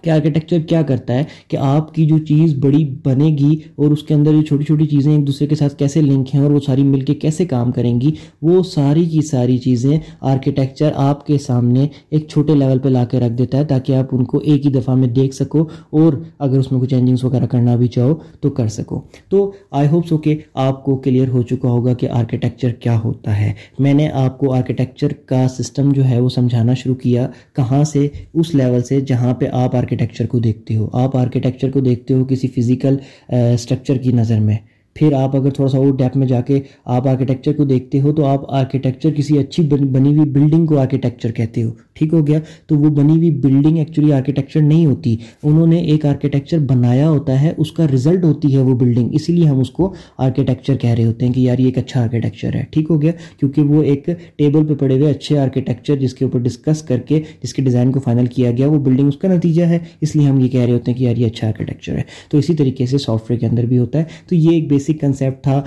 کہ 0.01 0.09
آرکیٹیکچر 0.09 0.59
کیا 0.59 0.81
کرتا 0.81 1.13
ہے 1.13 1.23
کہ 1.47 1.57
آپ 1.57 1.93
کی 1.93 2.05
جو 2.05 2.17
چیز 2.17 2.55
بڑی 2.55 2.83
بنے 3.05 3.27
گی 3.39 3.55
اور 3.75 3.91
اس 3.91 4.03
کے 4.03 4.13
اندر 4.13 4.31
جو 4.31 4.41
چھوٹی 4.41 4.63
چھوٹی 4.63 4.85
چیزیں 4.85 5.11
ایک 5.11 5.27
دوسرے 5.27 5.47
کے 5.47 5.55
ساتھ 5.55 5.75
کیسے 5.75 6.01
لنک 6.01 6.35
ہیں 6.35 6.41
اور 6.41 6.51
وہ 6.51 6.59
ساری 6.65 6.83
مل 6.83 7.01
کے 7.01 7.13
کیسے 7.13 7.45
کام 7.45 7.71
کریں 7.71 8.01
گی، 8.01 8.11
وہ 8.41 8.63
ساری 8.63 9.05
کی 9.05 9.21
ساری 9.21 9.57
چیزیں 9.57 9.99
آرکیٹیکچر 10.21 10.91
آپ 10.95 11.25
کے 11.27 11.37
سامنے 11.37 11.87
ایک 12.09 12.27
چھوٹے 12.27 12.55
لیول 12.55 12.79
پہ 12.79 12.89
لا 12.89 13.03
کے 13.05 13.19
رکھ 13.19 13.33
دیتا 13.33 13.57
ہے 13.57 13.65
تاکہ 13.65 13.95
آپ 13.95 14.05
ان 14.11 14.23
کو 14.23 14.37
ایک 14.37 14.65
ہی 14.65 14.71
دفعہ 14.71 14.95
میں 14.95 15.07
دیکھ 15.07 15.35
سکو 15.35 15.61
اور 15.89 16.13
اگر 16.39 16.59
اس 16.59 16.71
میں 16.71 16.79
کچھ 16.81 16.89
چینجنگس 16.89 17.23
وغیرہ 17.23 17.45
کرنا 17.45 17.75
بھی 17.75 17.87
چاہو 17.87 18.13
تو 18.41 18.49
کر 18.49 18.67
سکو۔ 18.67 19.01
تو 19.29 19.51
آئی 19.71 19.87
ہوپ 19.87 20.07
سو 20.07 20.17
کہ 20.17 20.37
آپ 20.53 20.83
کو 20.83 20.95
کلیئر 20.95 21.27
ہو 21.27 21.41
چکا 21.41 21.69
ہوگا 21.69 21.93
کہ 21.93 22.09
آرکیٹیکچر 22.09 22.69
کیا 22.69 22.99
ہوتا 23.03 23.39
ہے۔ 23.39 23.53
میں 23.79 23.93
نے 23.93 24.09
آپ 24.13 24.37
کو 24.37 24.53
آرکیٹیکچر 24.53 25.13
کا 25.25 25.47
سسٹم 25.47 25.91
جو 25.91 26.05
ہے 26.05 26.19
وہ 26.19 26.29
سمجھانا 26.29 26.73
شروع 26.73 26.95
کیا 26.95 27.27
کہاں 27.55 27.83
سے؟ 27.83 28.07
اس 28.33 28.55
لیول 28.55 28.81
سے 28.81 29.01
جہاں 29.01 29.33
پہ 29.33 29.45
آپ 29.51 29.75
آرکیٹیکچر 29.89 30.25
کو 30.25 30.39
دیکھتے 30.39 30.75
ہو۔ 30.75 30.87
آپ 30.93 31.15
آرکیٹیکچر 31.17 31.71
کو 31.71 31.79
دیکھتے 31.79 32.13
ہو 32.13 32.25
کسی 32.25 32.47
فزیکل 32.47 32.97
اسٹرکچر 33.29 33.93
uh, 33.93 34.01
کی 34.01 34.11
نظر 34.11 34.39
میں۔ 34.39 34.57
پھر 34.95 35.13
آپ 35.13 35.35
اگر 35.35 35.49
تھوڑا 35.49 35.69
سا 35.69 35.77
اور 35.77 35.93
ڈیپ 35.97 36.17
میں 36.17 36.27
جا 36.27 36.41
کے 36.41 36.59
آپ 36.85 37.07
آرکیٹیکچر 37.07 37.53
کو 37.53 37.63
دیکھتے 37.63 38.01
ہو 38.01 38.11
تو 38.13 38.25
آپ 38.25 38.49
آرکیٹیکچر 38.51 39.13
کسی 39.13 39.37
اچھی 39.37 39.63
بنی 39.63 40.17
ہوئی 40.17 40.29
بلڈنگ 40.29 40.65
کو 40.65 40.79
آرکیٹیکچر 40.79 41.31
کہتے 41.31 41.63
ہو۔ 41.63 41.71
ٹھیک 41.99 42.13
ہو 42.13 42.25
گیا، 42.27 42.39
تو 42.67 42.75
وہ 42.75 42.89
بنی 42.89 43.13
ہوئی 43.13 43.31
بلڈنگ 43.31 43.77
ایکچولی 43.77 44.13
آرکیٹیکچر 44.13 44.61
نہیں 44.61 44.85
ہوتی۔ 44.85 45.15
انہوں 45.43 45.67
نے 45.67 45.77
ایک 45.77 46.05
آرکیٹیکچر 46.05 46.57
بنایا 46.59 47.09
ہوتا 47.09 47.41
ہے، 47.41 47.51
اس 47.57 47.71
کا 47.71 47.85
رزلٹ 47.93 48.23
ہوتی 48.23 48.53
ہے 48.53 48.61
وہ 48.61 48.75
بلڈنگ 48.75 49.09
اسی 49.13 49.33
لیے 49.33 49.45
ہم 49.45 49.59
اس 49.59 49.69
کو 49.71 49.93
آرکیٹیکچر 50.17 50.75
کہہ 50.75 50.89
رہے 50.89 51.05
ہوتے 51.05 51.25
ہیں 51.25 51.33
کہ 51.33 51.39
یار 51.39 51.59
یہ 51.59 51.65
ایک 51.65 51.77
اچھا 51.77 52.03
آرکیٹیکچر 52.03 52.55
ہے۔ 52.55 52.63
ٹھیک 52.69 52.87
ہو 52.89 53.01
گیا، 53.01 53.11
کیونکہ 53.39 53.61
وہ 53.61 53.81
ایک 53.83 54.05
ٹیبل 54.35 54.65
پہ 54.65 54.73
پڑے 54.73 54.95
ہوئے 54.95 55.11
اچھے 55.11 55.37
آرکیٹیکچر 55.39 55.95
جس 55.95 56.13
کے 56.13 56.25
اوپر 56.25 56.39
ڈسکس 56.39 56.81
کر 56.81 56.99
کے، 56.99 57.21
جس 57.43 57.53
کے 57.53 57.61
ڈیزائن 57.61 57.91
کو 57.91 57.99
فائنل 57.99 58.25
کیا 58.25 58.51
گیا، 58.51 58.67
وہ 58.67 58.79
بلڈنگ 58.79 59.07
اس 59.07 59.17
کا 59.17 59.27
نتیجہ 59.27 59.63
ہے۔ 59.63 59.79
اس 60.01 60.15
لیے 60.15 60.27
ہم 60.27 60.39
یہ 60.39 60.47
کہہ 60.47 60.61
رہے 60.61 60.73
ہوتے 60.73 60.91
ہیں 60.91 60.97
کہ 60.97 61.03
یار 61.03 61.17
یہ 61.17 61.25
اچھا 61.25 61.47
آرکیٹیکچر 61.47 61.97
ہے۔ 61.97 62.01
تو 62.31 62.37
اسی 62.37 62.53
طریقے 62.53 62.85
سے 62.85 62.97
سافٹ 62.97 63.31
ویئر 63.31 63.39
کے 63.39 63.45
اندر 63.45 63.65
بھی 63.65 63.77
ہوتا 63.77 63.99
ہے۔ 63.99 64.03
تو 64.29 64.35
یہ 64.35 64.49
ایک 64.49 64.69
بیسک 64.69 65.01
کنسیپٹ 65.01 65.43
تھا۔ 65.43 65.61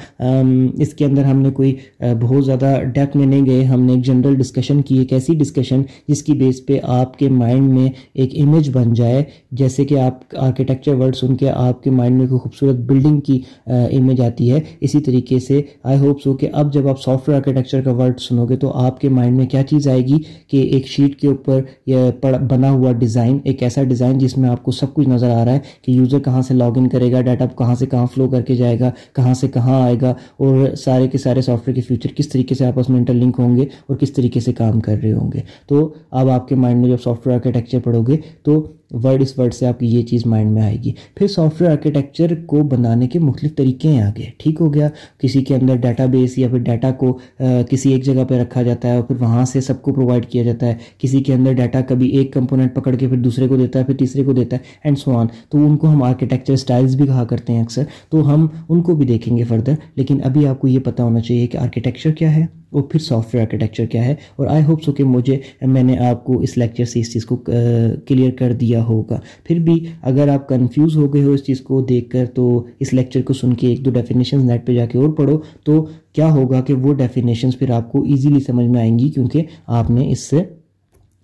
اس 0.78 0.94
کے 0.94 1.04
اندر 1.04 1.24
ہم 1.24 1.40
نے 1.42 1.50
کوئی 1.50 1.74
بہت 2.20 2.44
زیادہ 2.44 2.74
ڈیپ 2.94 3.16
میں 3.16 3.26
نہیں 3.26 3.46
گئے۔ 3.46 3.64
ہم 3.64 3.82
نے 3.82 3.92
ایک 3.92 4.04
جنرل 4.06 4.34
ڈسکشن 4.34 4.82
کی، 4.82 4.98
ایک 4.98 5.12
ایسی 5.12 5.34
ڈسکشن 5.34 5.82
جس 6.08 6.21
کی 6.24 6.32
بیس 6.32 6.64
پہ 6.66 6.78
آپ 6.82 7.16
کے 7.18 7.28
مائنڈ 7.28 7.70
میں 7.70 7.88
ایک 8.14 8.34
امیج 8.42 8.70
بن 8.72 8.92
جائے، 8.94 9.22
جیسے 9.52 9.84
کہ 9.84 9.98
آپ 10.00 10.36
آرکیٹیکچر 10.38 10.94
ورڈ 10.94 11.16
سن 11.16 11.36
کے 11.36 11.50
آپ 11.50 11.82
کے 11.82 11.90
مائنڈ 11.90 12.18
میں 12.18 12.26
کوئی 12.26 12.38
خوبصورت 12.38 12.76
بلڈنگ 12.86 13.20
کی 13.20 13.40
امیج 13.66 14.20
آتی 14.20 14.50
ہے۔ 14.52 14.60
اسی 14.80 15.00
طریقے 15.00 15.38
سے 15.38 15.60
آئی 15.84 15.98
ہوپ 15.98 16.22
سو 16.22 16.34
کہ 16.34 16.48
اب 16.52 16.72
جب 16.74 16.88
آپ 16.88 17.00
سافٹ 17.02 17.28
ویئر 17.28 17.38
آرکیٹیکچر 17.38 17.80
کا 17.80 17.92
ورڈ 17.92 18.20
سنو 18.20 18.46
گے 18.46 18.56
تو 18.56 18.72
آپ 18.84 19.00
کے 19.00 19.08
مائنڈ 19.08 19.36
میں 19.36 19.46
کیا 19.46 19.62
چیز 19.62 19.88
آئے 19.88 20.00
گی؟ 20.06 20.18
کہ 20.48 20.62
ایک 20.72 20.86
شیٹ 20.86 21.20
کے 21.20 21.28
اوپر 21.28 21.60
بنا 22.50 22.70
ہوا 22.70 22.92
ڈیزائن 22.92 23.38
ایک 23.44 23.62
ایسا 23.62 23.82
ڈیزائن 23.82 24.18
جس 24.18 24.36
میں 24.38 24.48
آپ 24.50 24.62
کو 24.62 24.72
سب 24.72 24.92
کچھ 24.94 25.08
نظر 25.08 25.30
آ 25.30 25.44
رہا 25.44 25.52
ہے 25.52 25.58
کہ 25.82 25.92
یوزر 25.92 26.20
کہاں 26.20 26.42
سے 26.42 26.54
لاگ 26.54 26.78
ان 26.78 26.88
کرے 26.88 27.10
گا 27.12 27.20
ڈیٹا 27.20 27.46
کہاں 27.58 27.74
سے 27.74 27.86
کہاں 27.86 28.06
فلو 28.14 28.28
کر 28.30 28.42
کے 28.42 28.54
جائے 28.56 28.78
گا، 28.80 28.90
کہاں 29.16 29.34
سے 29.34 29.48
کہاں 29.48 29.80
آئے 29.82 29.96
گا، 30.00 30.10
اور 30.38 30.74
سارے 30.74 31.08
کے 31.08 31.18
سارے 31.18 31.42
سافٹ 31.42 31.68
ویئر 31.68 31.74
کے 31.74 31.80
فیوچر 31.80 32.12
کس 32.16 32.28
طریقے 32.28 32.54
سے 32.54 32.66
آپس 32.66 32.88
میں 32.88 32.98
انٹر 32.98 33.14
لنک 33.14 33.36
ہوں 33.38 33.56
گے 33.56 33.62
اور 33.86 33.96
کس 33.96 34.12
طریقے 34.12 34.40
سے 34.40 34.52
کام 34.52 34.80
کر 34.80 34.96
رہے 35.02 35.12
ہوں 35.12 35.30
گے۔ 35.32 35.40
تو 35.68 35.88
اب 36.12 36.28
آپ 36.30 36.48
کے 36.48 36.54
مائنڈ 36.54 36.80
میں 36.80 36.88
جب 36.90 37.00
سافٹ 37.00 37.26
ویئر 37.26 37.36
آرکیٹیکچر 37.36 37.78
پڑھو 37.80 38.02
گے 38.02 38.16
تو 38.42 38.60
ورڈ 38.92 39.22
اس 39.22 39.38
ورڈ 39.38 39.54
سے 39.54 39.66
آپ 39.66 39.78
کی 39.80 39.86
یہ 39.86 40.02
چیز 40.02 40.26
مائنڈ 40.26 40.50
میں 40.50 40.62
آئے 40.62 40.76
گی۔ 40.84 40.92
پھر 41.14 41.26
سافٹ 41.26 41.60
ویئر 41.60 41.70
آرکیٹیکچر 41.70 42.34
کو 42.46 42.62
بنانے 42.62 43.08
کے 43.08 43.18
مختلف 43.18 43.54
طریقے 43.56 43.88
ہیں 43.88 44.02
آگے۔ 44.02 44.24
ٹھیک 44.38 44.60
ہو 44.60 44.72
گیا۔ 44.74 44.88
کسی 45.18 45.42
کے 45.44 45.54
اندر 45.54 45.76
ڈیٹا 45.76 46.06
بیس 46.06 46.38
یا 46.38 46.48
پھر 46.48 46.58
ڈیٹا 46.58 46.90
کو 46.90 47.18
کسی 47.70 47.92
ایک 47.92 48.04
جگہ 48.04 48.24
پہ 48.28 48.40
رکھا 48.40 48.62
جاتا 48.62 48.88
ہے 48.88 48.94
اور 48.94 49.02
پھر 49.02 49.16
وہاں 49.20 49.44
سے 49.44 49.60
سب 49.60 49.82
کو 49.82 49.92
پرووائڈ 49.92 50.26
کیا 50.26 50.42
جاتا 50.42 50.66
ہے۔ 50.66 50.74
کسی 50.98 51.22
کے 51.22 51.34
اندر 51.34 51.52
ڈیٹا 51.52 51.80
کبھی 51.80 52.08
ایک 52.08 52.32
کمپوننٹ 52.32 52.74
پکڑ 52.74 52.94
کے 52.94 53.08
پھر 53.08 53.16
دوسرے 53.16 53.48
کو 53.48 53.56
دیتا 53.56 53.78
ہے، 53.78 53.84
پھر 53.84 53.94
تیسرے 53.94 54.24
کو 54.24 54.32
دیتا 54.32 54.56
ہے 54.56 54.62
اینڈ 54.84 54.98
سو 54.98 55.16
آن 55.16 55.26
تو 55.48 55.66
ان 55.66 55.76
کو 55.76 55.88
ہم 55.88 56.02
آرکیٹیکچر 56.02 56.52
اسٹائلس 56.52 56.94
بھی 56.94 57.06
کہا 57.06 57.24
کرتے 57.24 57.52
ہیں 57.52 57.60
اکثر۔ 57.60 57.82
تو 58.10 58.34
ہم 58.34 58.46
ان 58.68 58.82
کو 58.82 58.94
بھی 58.94 59.06
دیکھیں 59.06 59.36
گے 59.36 59.44
فردر 59.44 59.74
لیکن 59.96 60.18
ابھی 60.24 60.46
آپ 60.46 60.60
کو 60.60 60.68
یہ 60.68 60.78
پتا 60.78 61.04
ہونا 61.04 61.20
چاہیے 61.20 61.46
کہ 61.46 61.56
آرکیٹیکچر 61.56 62.10
کیا 62.10 62.36
ہے 62.36 62.46
اور 62.70 62.82
پھر 62.82 63.00
سافٹ 63.00 63.34
ویئر 63.34 63.44
آرکیٹیکچر 63.44 63.86
کیا 63.86 64.04
ہے۔ 64.04 64.14
اور 64.36 64.46
آئی 64.46 64.64
ہوپ 64.64 64.82
سو 64.82 64.92
کہ 64.92 65.04
مجھے، 65.04 65.38
میں 65.62 65.82
نے 65.82 65.98
آپ 65.98 66.24
کو 66.24 66.40
اس 66.40 66.56
لیکچر 66.58 66.84
سے 66.84 67.00
اس 67.00 67.12
چیز 67.12 67.26
کو 67.26 67.36
کلیئر 68.06 68.30
کر 68.30 68.52
دیا 68.52 68.81
ہوگا۔ 68.82 69.20
پھر 69.44 69.58
بھی 69.58 69.86
اگر 70.02 70.28
آپ 70.28 70.48
کنفیوز 70.48 70.96
ہو 70.96 71.14
گئے 71.14 71.22
ہو 71.22 71.30
اس 71.30 71.44
چیز 71.44 71.60
کو 71.60 71.80
دیکھ 71.80 72.10
کر 72.10 72.26
تو 72.26 72.64
اس 72.80 72.92
لیکچر 72.92 73.22
کو 73.22 73.32
سن 73.32 73.54
کے 73.54 73.66
ایک 73.66 73.84
دو 73.84 73.90
ڈیفینیشنز 73.90 74.44
نیٹ 74.44 74.66
پہ 74.66 74.74
جا 74.74 74.86
کے 74.86 74.98
اور 74.98 75.08
پڑھو 75.08 75.40
تو 75.64 75.86
کیا 76.12 76.32
ہوگا 76.32 76.60
کہ 76.60 76.74
وہ 76.74 76.94
ڈیفینیشنز 76.94 77.58
پھر 77.58 77.70
آپ 77.70 77.92
کو 77.92 78.02
ایزیلی 78.02 78.40
سمجھ 78.40 78.66
میں 78.66 78.80
آئیں 78.80 78.98
گی 78.98 79.10
کیونکہ 79.10 79.42
آپ 79.66 79.90
نے 79.90 80.10
اس 80.12 80.20
سے 80.20 80.42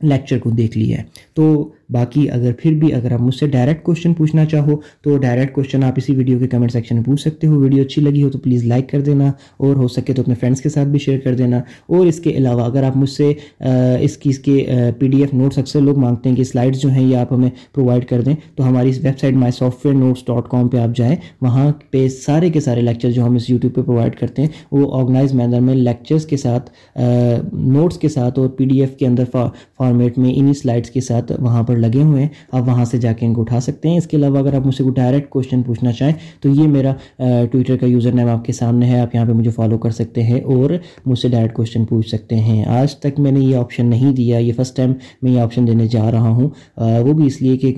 لیکچر 0.02 0.38
کو 0.38 0.50
دیکھ 0.50 0.78
لیا 0.78 0.98
ہے۔ 0.98 1.02
تو 1.34 1.68
باقی 1.90 2.28
اگر 2.30 2.52
پھر 2.58 2.72
بھی 2.78 2.92
اگر 2.94 3.12
آپ 3.12 3.20
مجھ 3.20 3.34
سے 3.34 3.46
ڈائریکٹ 3.48 3.82
کوشچن 3.84 4.14
پوچھنا 4.14 4.44
چاہو 4.44 4.76
تو 5.02 5.16
ڈائریکٹ 5.18 5.54
کوشچن 5.54 5.84
آپ 5.84 5.94
اسی 5.96 6.14
ویڈیو 6.14 6.38
کے 6.38 6.46
کمنٹ 6.48 6.72
سیکشن 6.72 6.96
میں 6.96 7.04
پوچھ 7.04 7.20
سکتے 7.20 7.46
ہو۔ 7.46 7.58
ویڈیو 7.60 7.82
اچھی 7.82 8.02
لگی 8.02 8.22
ہو 8.22 8.30
تو 8.30 8.38
پلیز 8.38 8.64
لائک 8.64 8.88
کر 8.88 9.00
دینا 9.00 9.26
اور 9.56 9.76
ہو 9.76 9.88
سکے 9.88 10.12
تو 10.14 10.22
اپنے 10.22 10.34
فرینڈس 10.40 10.60
کے 10.60 10.68
ساتھ 10.68 10.88
بھی 10.88 10.98
شیئر 10.98 11.18
کر 11.18 11.34
دینا۔ 11.34 11.56
اور 11.56 12.06
اس 12.06 12.20
کے 12.20 12.30
علاوہ 12.30 12.64
اگر 12.64 12.82
آپ 12.82 12.96
مجھ 12.96 13.10
سے 13.10 13.32
اس 14.00 14.16
کی 14.16 14.30
اس 14.30 14.38
کے 14.38 14.66
پی 14.98 15.08
ڈی 15.08 15.20
ایف 15.20 15.34
نوٹس 15.34 15.58
اکثر 15.58 15.80
لوگ 15.80 15.98
مانگتے 15.98 16.28
ہیں 16.28 16.36
کہ 16.36 16.44
سلائڈس 16.44 16.80
جو 16.82 16.88
ہیں 16.88 17.02
یہ 17.02 17.16
آپ 17.16 17.32
ہمیں 17.32 17.50
پرووائڈ 17.74 18.04
کر 18.08 18.20
دیں، 18.20 18.34
تو 18.56 18.68
ہماری 18.68 18.90
اس 18.90 18.98
website 19.20 19.34
my 19.34 19.52
software 19.86 19.96
notes 19.96 20.24
dot 20.26 20.48
com 20.50 20.68
پہ 20.68 20.78
آپ 20.78 20.96
جائیں۔ 20.96 21.14
وہاں 21.40 21.70
پہ 21.90 22.06
سارے 22.08 22.50
کے 22.50 22.60
سارے 22.60 22.80
لیکچر 22.80 23.10
جو 23.10 23.24
ہم 23.26 23.34
اس 23.34 23.48
یوٹیوب 23.50 23.74
پہ 23.74 23.82
پرووائڈ 23.82 24.16
کرتے 24.16 24.42
ہیں، 24.42 24.48
وہ 24.72 24.94
آرگنائز 24.98 25.34
مینر 25.34 25.60
میں 25.60 25.74
لیکچرس 25.74 26.26
کے 26.26 26.36
ساتھ 26.36 26.70
نوٹس 27.52 27.98
کے 27.98 28.08
ساتھ 28.08 28.38
اور 28.38 28.48
پی 28.48 28.64
ڈی 28.64 28.80
ایف 28.80 28.96
کے 28.96 29.06
اندر 29.06 29.24
فارمیٹ 29.32 30.18
میں 30.18 30.32
انہی 30.36 30.54
سلائڈس 30.54 30.90
کے 30.90 31.00
ساتھ 31.00 31.32
وہاں 31.38 31.62
پر 31.62 31.76
لگے 31.78 32.02
ہوئے 32.02 32.22
ہیں، 32.22 32.28
آپ 32.52 32.68
وہاں 32.68 32.84
سے 32.84 32.98
جا 32.98 33.12
کے 33.12 33.26
ان 33.26 33.34
کو 33.34 33.40
اٹھا 33.42 33.60
سکتے 33.60 33.88
ہیں۔ 33.88 33.98
اس 33.98 34.06
کے 34.06 34.16
علاوہ 34.16 34.38
اگر 34.38 34.54
آپ 34.54 34.66
مجھ 34.66 34.74
سے 34.74 34.82
کوئی 34.82 34.94
ڈائریکٹ 34.96 35.28
کوشچن 35.30 35.62
پوچھنا 35.62 35.92
چاہیں، 35.92 36.14
تو 36.40 36.48
یہ 36.48 36.68
میرا 36.68 36.92
ٹویٹر 37.52 37.76
کا 37.76 37.86
یوزر 37.86 38.12
نیم 38.12 38.28
آپ 38.28 38.44
کے 38.44 38.52
سامنے 38.52 38.86
ہے۔ 38.86 39.00
آپ 39.00 39.14
یہاں 39.14 39.24
پہ 39.26 39.32
مجھے 39.32 39.50
فالو 39.50 39.78
کر 39.78 39.90
سکتے 39.90 40.22
ہیں 40.22 40.40
اور 40.42 40.70
مجھ 41.06 41.18
سے 41.18 41.28
ڈائریکٹ 41.28 41.54
کوشچن 41.56 41.84
پوچھ 41.84 42.08
سکتے 42.08 42.36
ہیں۔ 42.36 42.64
آج 42.80 42.94
تک 42.96 43.20
میں 43.20 43.32
نے 43.32 43.40
یہ 43.40 43.56
آپشن 43.56 43.86
نہیں 43.86 44.12
دیا، 44.12 44.38
یہ 44.38 44.52
فرسٹ 44.52 44.76
ٹائم 44.76 44.92
میں 45.22 45.32
یہ 45.32 45.40
آپشن 45.40 45.66
دینے 45.66 45.86
جا 45.88 46.10
رہا 46.12 46.28
ہوں۔ 46.28 46.48
وہ 47.06 47.12
بھی 47.12 47.26
اس 47.26 47.40
لیے 47.42 47.56
کہ 47.56 47.74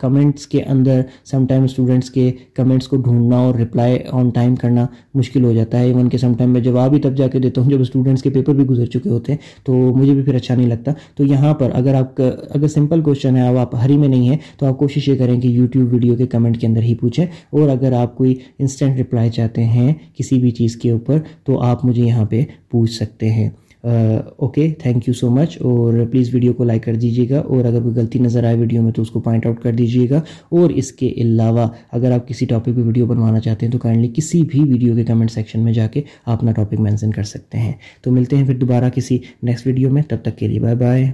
کمنٹس 0.00 0.46
کے 0.46 0.62
اندر 0.64 1.00
سم 1.30 1.46
ٹائم 1.46 1.64
اسٹوڈنٹس 1.64 2.10
کے 2.10 2.30
کمنٹس 2.54 2.88
کو 2.88 2.96
ڈھونڈنا 2.96 3.36
اور 3.36 3.54
رپلائی 3.54 3.98
آن 4.12 4.28
ٹائم 4.30 4.54
کرنا 4.56 4.86
مشکل 5.14 5.44
ہو 5.44 5.52
جاتا 5.52 5.78
ہے۔ 5.78 5.84
ایون 5.84 6.08
کہ 6.08 6.18
سم 6.18 6.34
ٹائم 6.34 6.52
میں 6.52 6.60
جواب 6.60 6.94
ہی 6.94 7.00
تب 7.00 7.16
جا 7.16 7.26
کے 7.28 7.38
دیتا 7.38 7.60
ہوں 7.60 7.70
جب 7.70 7.80
اسٹوڈنٹس 7.80 8.22
کے 8.22 8.30
پیپر 8.30 8.54
بھی 8.54 8.64
گزر 8.66 8.86
چکے 8.86 9.10
ہوتے 9.10 9.32
ہیں، 9.32 9.38
تو 9.64 9.74
مجھے 9.96 10.12
بھی 10.14 10.22
پھر 10.22 10.34
اچھا 10.34 10.54
نہیں 10.54 10.66
لگتا۔ 10.66 10.92
تو 11.16 11.24
یہاں 11.24 11.52
پر 11.54 11.70
اگر 11.74 11.94
آپ 11.94 12.20
اگر 12.20 12.68
سمپل 12.68 13.00
کوشچن 13.02 13.35
ہے 13.36 13.48
اب 13.48 13.56
آپ 13.56 13.74
ہری 13.74 13.96
میں 13.96 14.08
نہیں 14.08 14.28
ہے 14.30 14.36
تو 14.58 14.66
آپ 14.66 14.78
کوشش 14.78 15.08
یہ 15.08 15.16
کریں 15.16 15.40
کہ 15.40 15.48
یوٹیوب 15.48 15.92
ویڈیو 15.92 16.16
کے 16.16 16.26
کمنٹ 16.26 16.60
کے 16.60 16.66
اندر 16.66 16.82
ہی 16.82 16.94
پوچھیں۔ 16.94 17.26
اور 17.50 17.68
اگر 17.68 17.92
آپ 17.92 18.16
کوئی 18.16 18.34
انسٹنٹ 18.58 19.00
رپلائی 19.00 19.30
چاہتے 19.30 19.64
ہیں 19.64 19.92
کسی 20.14 20.38
بھی 20.40 20.50
چیز 20.50 20.76
کے 20.76 20.90
اوپر، 20.90 21.18
تو 21.44 21.60
آپ 21.60 21.84
مجھے 21.84 22.02
یہاں 22.02 22.24
پہ 22.24 22.44
پوچھ 22.70 22.92
سکتے 22.92 23.30
ہیں۔ 23.30 23.48
Okay 24.36 24.68
thank 24.78 25.08
you 25.08 25.14
so 25.14 25.30
much 25.30 25.56
اور 25.60 25.94
پلیز 26.10 26.32
ویڈیو 26.34 26.52
کو 26.52 26.64
لائک 26.64 26.82
کر 26.82 26.94
دیجیے 26.94 27.28
گا، 27.30 27.38
اور 27.38 27.64
اگر 27.64 27.82
کوئی 27.82 27.94
غلطی 27.94 28.18
نظر 28.18 28.44
آئے 28.44 28.56
ویڈیو 28.56 28.82
میں، 28.82 28.92
تو 28.92 29.02
اس 29.02 29.10
کو 29.10 29.20
پوائنٹ 29.20 29.46
آؤٹ 29.46 29.60
کر 29.62 29.72
دیجیے 29.72 30.08
گا۔ 30.10 30.20
اور 30.48 30.70
اس 30.70 30.92
کے 30.92 31.12
علاوہ، 31.16 31.66
اگر 31.92 32.12
آپ 32.12 32.28
کسی 32.28 32.46
ٹاپک 32.46 32.74
پہ 32.76 32.80
ویڈیو 32.80 33.06
بنوانا 33.06 33.40
چاہتے 33.40 33.66
ہیں، 33.66 33.72
تو 33.72 33.78
کائنڈلی 33.78 34.10
کسی 34.14 34.42
بھی 34.42 34.60
ویڈیو 34.60 34.94
کے 34.94 35.04
کمنٹ 35.04 35.30
سیکشن 35.30 35.60
میں 35.60 35.72
جا 35.72 35.86
کے 35.86 36.02
آپ 36.26 36.38
اپنا 36.38 36.52
ٹاپک 36.52 36.80
مینشن 36.80 37.10
کر 37.10 37.22
سکتے 37.22 37.58
ہیں۔ 37.58 37.72
تو 38.02 38.12
ملتے 38.12 38.36
ہیں 38.36 38.46
پھر 38.46 38.56
دوبارہ 38.56 38.88
کسی 38.88 39.18
نیکسٹ 39.42 39.66
ویڈیو 39.66 39.90
میں، 39.90 40.02
تب 40.08 40.16
تک 40.22 40.38
کے 40.38 40.48
لیے 40.48 40.60
بائے 40.60 40.74
بائے 40.74 41.10